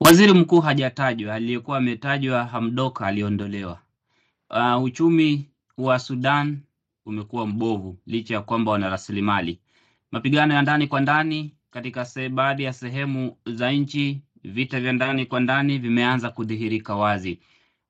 Waziri 0.00 0.32
mkuu 0.32 0.60
hajatajwa, 0.60 1.34
aliyekuwa 1.34 1.76
ametajwa 1.78 2.44
Hamdoka 2.44 3.06
aliondolewa. 3.06 3.78
Uh, 4.50 4.82
uchumi 4.84 5.50
wa 5.78 5.98
Sudan 5.98 6.58
umekuwa 7.06 7.46
mbovu 7.46 7.98
licha 8.06 8.34
ya 8.34 8.40
kwamba 8.40 8.72
wana 8.72 8.88
rasilimali. 8.90 9.58
Mapigano 10.12 10.54
ya 10.54 10.62
ndani 10.62 10.86
kwa 10.86 11.00
ndani 11.00 11.54
katika 11.70 12.06
baadhi 12.30 12.62
ya 12.62 12.72
sehemu 12.72 13.36
za 13.46 13.72
nchi, 13.72 14.22
vita 14.44 14.80
vya 14.80 14.92
ndani 14.92 15.26
kwa 15.26 15.40
ndani 15.40 15.78
vimeanza 15.78 16.30
kudhihirika 16.30 16.94
wazi. 16.96 17.38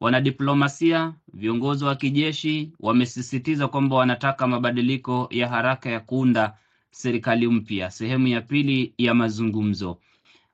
Wanadiplomasia, 0.00 1.14
viongozi 1.32 1.84
wa 1.84 1.96
kijeshi 1.96 2.72
wamesisitiza 2.80 3.68
kwamba 3.68 3.96
wanataka 3.96 4.46
mabadiliko 4.46 5.28
ya 5.30 5.48
haraka 5.48 5.90
ya 5.90 6.00
kuunda 6.00 6.56
serikali 6.90 7.48
mpya, 7.48 7.90
sehemu 7.90 8.26
ya 8.28 8.40
pili 8.40 8.94
ya 8.98 9.14
mazungumzo. 9.14 9.98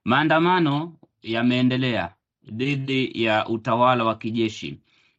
Maandamano 0.04 0.96
yameendelea 1.22 2.14
dhidi 2.52 3.22
ya 3.24 3.48
utawala 3.48 4.04
wa 4.04 4.14
kijeshi 4.18 4.78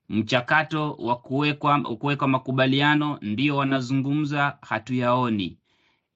mchakato 0.10 0.92
wa 0.92 1.16
kuwekwa 1.16 2.28
makubaliano 2.28 3.18
ndio 3.22 3.56
wanazungumza, 3.58 4.58
hatuyaoni. 4.62 5.58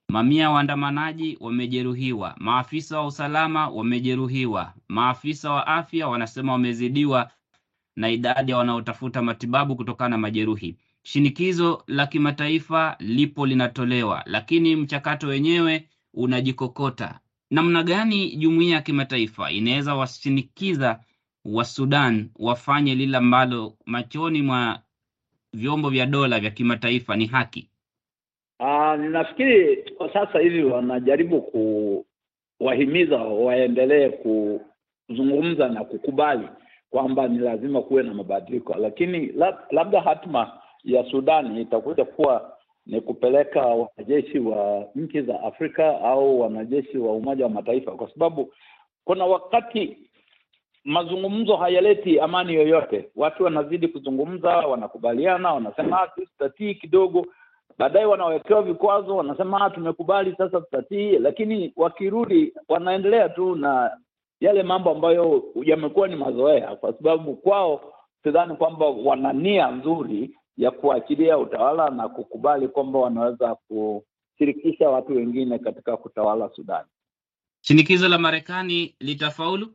Mamia 0.09 0.49
waandamanaji 0.51 1.37
wamejeruhiwa, 1.39 2.35
maafisa 2.37 2.99
wa 2.99 3.05
usalama 3.07 3.67
wamejeruhiwa, 3.69 4.73
maafisa 4.87 5.51
wa 5.51 5.67
afya 5.67 6.07
wanasema 6.07 6.51
wamezidiwa 6.51 7.31
na 7.95 8.09
idadi 8.09 8.51
ya 8.51 8.57
wanaotafuta 8.57 9.21
matibabu 9.21 9.75
kutokana 9.75 10.09
na 10.09 10.17
majeruhi. 10.17 10.75
Shinikizo 11.03 11.83
la 11.87 12.07
kimataifa 12.07 12.95
lipo 12.99 13.45
linatolewa, 13.45 14.23
lakini 14.25 14.75
mchakato 14.75 15.27
wenyewe 15.27 15.87
unajikokota. 16.13 17.19
Namna 17.51 17.83
gani 17.83 18.35
jumuiya 18.35 18.75
ya 18.75 18.81
kimataifa 18.81 19.51
inaweza 19.51 19.95
washinikiza 19.95 20.99
wa 21.45 21.65
Sudan 21.65 22.29
wafanye 22.39 22.95
lile 22.95 23.17
ambalo 23.17 23.73
machoni 23.85 24.41
mwa 24.41 24.79
vyombo 25.53 25.89
vya 25.89 26.05
dola 26.05 26.39
vya 26.39 26.51
kimataifa 26.51 27.15
ni 27.15 27.25
haki? 27.25 27.69
Aa, 28.59 28.97
ninafikiri 28.97 29.91
kwa 29.97 30.13
sasa 30.13 30.39
hivi 30.39 30.63
wanajaribu 30.63 31.41
kuwahimiza 32.57 33.17
waendelee 33.17 34.09
kuzungumza 34.09 35.67
na 35.69 35.83
kukubali 35.83 36.47
kwamba 36.89 37.27
ni 37.27 37.37
lazima 37.39 37.81
kuwe 37.81 38.03
na 38.03 38.13
mabadiliko, 38.13 38.75
lakini 38.75 39.25
lab, 39.27 39.55
labda 39.71 40.01
hatima 40.01 40.51
ya 40.83 41.05
Sudan 41.11 41.57
itakuja 41.57 42.05
kuwa 42.05 42.57
ni 42.85 43.01
kupeleka 43.01 43.61
wanajeshi 43.65 44.39
wa 44.39 44.87
nchi 44.95 45.21
za 45.21 45.43
Afrika 45.43 46.01
au 46.01 46.39
wanajeshi 46.41 46.97
wa 46.97 47.13
Umoja 47.15 47.43
wa 47.43 47.49
Mataifa, 47.49 47.91
kwa 47.91 48.09
sababu 48.13 48.53
kuna 49.03 49.25
wakati 49.25 49.97
mazungumzo 50.85 51.55
hayaleti 51.55 52.19
amani 52.19 52.53
yoyote. 52.53 53.09
Watu 53.15 53.43
wanazidi 53.43 53.87
kuzungumza, 53.87 54.49
wanakubaliana, 54.49 55.53
wanasema 55.53 56.07
tutatii 56.15 56.75
kidogo, 56.75 57.25
baadaye 57.77 58.05
wanawekewa 58.05 58.61
vikwazo, 58.61 59.15
wanasema 59.15 59.69
tumekubali, 59.69 60.35
sasa 60.37 60.61
tutatii, 60.61 61.19
lakini 61.19 61.73
wakirudi 61.75 62.53
wanaendelea 62.67 63.29
tu 63.29 63.55
na 63.55 63.91
yale 64.39 64.63
mambo 64.63 64.91
ambayo 64.91 65.43
yamekuwa 65.63 66.07
ni 66.07 66.15
mazoea, 66.15 66.75
kwa 66.75 66.93
sababu 66.93 67.35
kwao 67.35 67.93
sidhani 68.23 68.55
kwamba 68.55 68.85
wana 68.85 69.33
nia 69.33 69.71
nzuri 69.71 70.37
ya 70.57 70.71
kuachilia 70.71 71.37
utawala 71.37 71.89
na 71.89 72.09
kukubali 72.09 72.67
kwamba 72.67 72.99
wanaweza 72.99 73.55
kushirikisha 73.55 74.89
watu 74.89 75.15
wengine 75.15 75.59
katika 75.59 75.97
kutawala 75.97 76.49
Sudani. 76.55 76.87
Shinikizo 77.61 78.07
la 78.09 78.17
Marekani 78.17 78.95
litafaulu? 78.99 79.67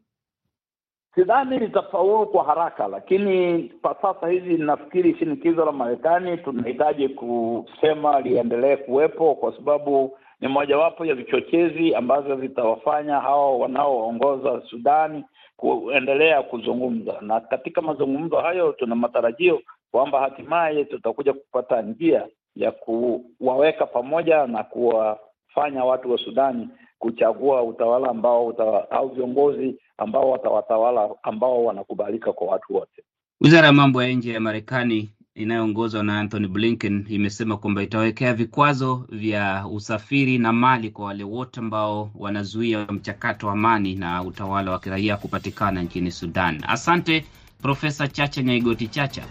Sidhani 1.18 1.58
litafaulu 1.58 2.26
kwa 2.26 2.44
haraka, 2.44 2.88
lakini 2.88 3.62
kwa 3.82 3.96
sasa 4.02 4.28
hivi 4.28 4.56
nafikiri 4.58 5.14
shinikizo 5.18 5.64
la 5.64 5.72
Marekani 5.72 6.36
tunahitaji 6.38 7.08
kusema 7.08 8.20
liendelee 8.20 8.76
kuwepo, 8.76 9.34
kwa 9.34 9.56
sababu 9.56 10.18
ni 10.40 10.48
mojawapo 10.48 11.06
ya 11.06 11.14
vichochezi 11.14 11.94
ambavyo 11.94 12.36
vitawafanya 12.36 13.20
hao 13.20 13.58
wanaoongoza 13.58 14.62
Sudani 14.70 15.24
kuendelea 15.56 16.42
kuzungumza, 16.42 17.14
na 17.20 17.40
katika 17.40 17.82
mazungumzo 17.82 18.36
hayo 18.36 18.72
tuna 18.72 18.94
matarajio 18.94 19.60
kwamba 19.90 20.20
hatimaye 20.20 20.84
tutakuja 20.84 21.32
kupata 21.32 21.82
njia 21.82 22.26
ya 22.56 22.70
kuwaweka 22.72 23.86
pamoja 23.86 24.46
na 24.46 24.62
kuwafanya 24.64 25.84
watu 25.84 26.10
wa 26.12 26.18
Sudani 26.18 26.68
kuchagua 26.98 27.62
utawala 27.62 28.08
ambao 28.10 28.46
uta, 28.46 28.90
au 28.90 29.08
viongozi 29.08 29.76
ambao 29.98 30.30
watawatawala 30.30 31.08
ambao 31.22 31.64
wanakubalika 31.64 32.32
kwa 32.32 32.46
watu 32.46 32.74
wote. 32.74 33.02
Wizara 33.40 33.66
ya 33.66 33.72
mambo 33.72 34.02
ya 34.02 34.12
nje 34.12 34.32
ya 34.32 34.40
Marekani 34.40 35.10
inayoongozwa 35.34 36.02
na 36.02 36.20
Anthony 36.20 36.48
Blinken 36.48 37.06
imesema 37.08 37.56
kwamba 37.56 37.82
itawekea 37.82 38.34
vikwazo 38.34 39.04
vya 39.08 39.66
usafiri 39.72 40.38
na 40.38 40.52
mali 40.52 40.90
kwa 40.90 41.04
wale 41.06 41.24
wote 41.24 41.60
ambao 41.60 42.10
wanazuia 42.14 42.86
mchakato 42.90 43.46
wa 43.46 43.52
amani 43.52 43.94
na 43.94 44.22
utawala 44.22 44.70
wa 44.70 44.78
kiraia 44.78 45.16
kupatikana 45.16 45.82
nchini 45.82 46.10
Sudan. 46.10 46.62
Asante 46.68 47.24
Profesa 47.62 48.08
Chacha 48.08 48.42
Nyaigoti 48.42 48.88
Chacha. 48.88 49.22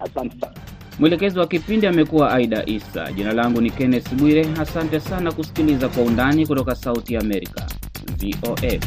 Asante 0.00 0.40
sana. 0.40 0.73
Mwelekezi 0.98 1.38
wa 1.38 1.46
kipindi 1.46 1.86
amekuwa 1.86 2.32
Aida 2.32 2.66
Isa. 2.66 3.12
Jina 3.12 3.32
langu 3.32 3.60
ni 3.60 3.70
Kenneth 3.70 4.14
Bwire. 4.14 4.46
Asante 4.60 5.00
sana 5.00 5.32
kusikiliza 5.32 5.88
Kwa 5.88 6.02
Undani 6.02 6.46
kutoka 6.46 6.74
Sauti 6.74 7.14
ya 7.14 7.20
Amerika, 7.20 7.66
VOA. 8.18 8.78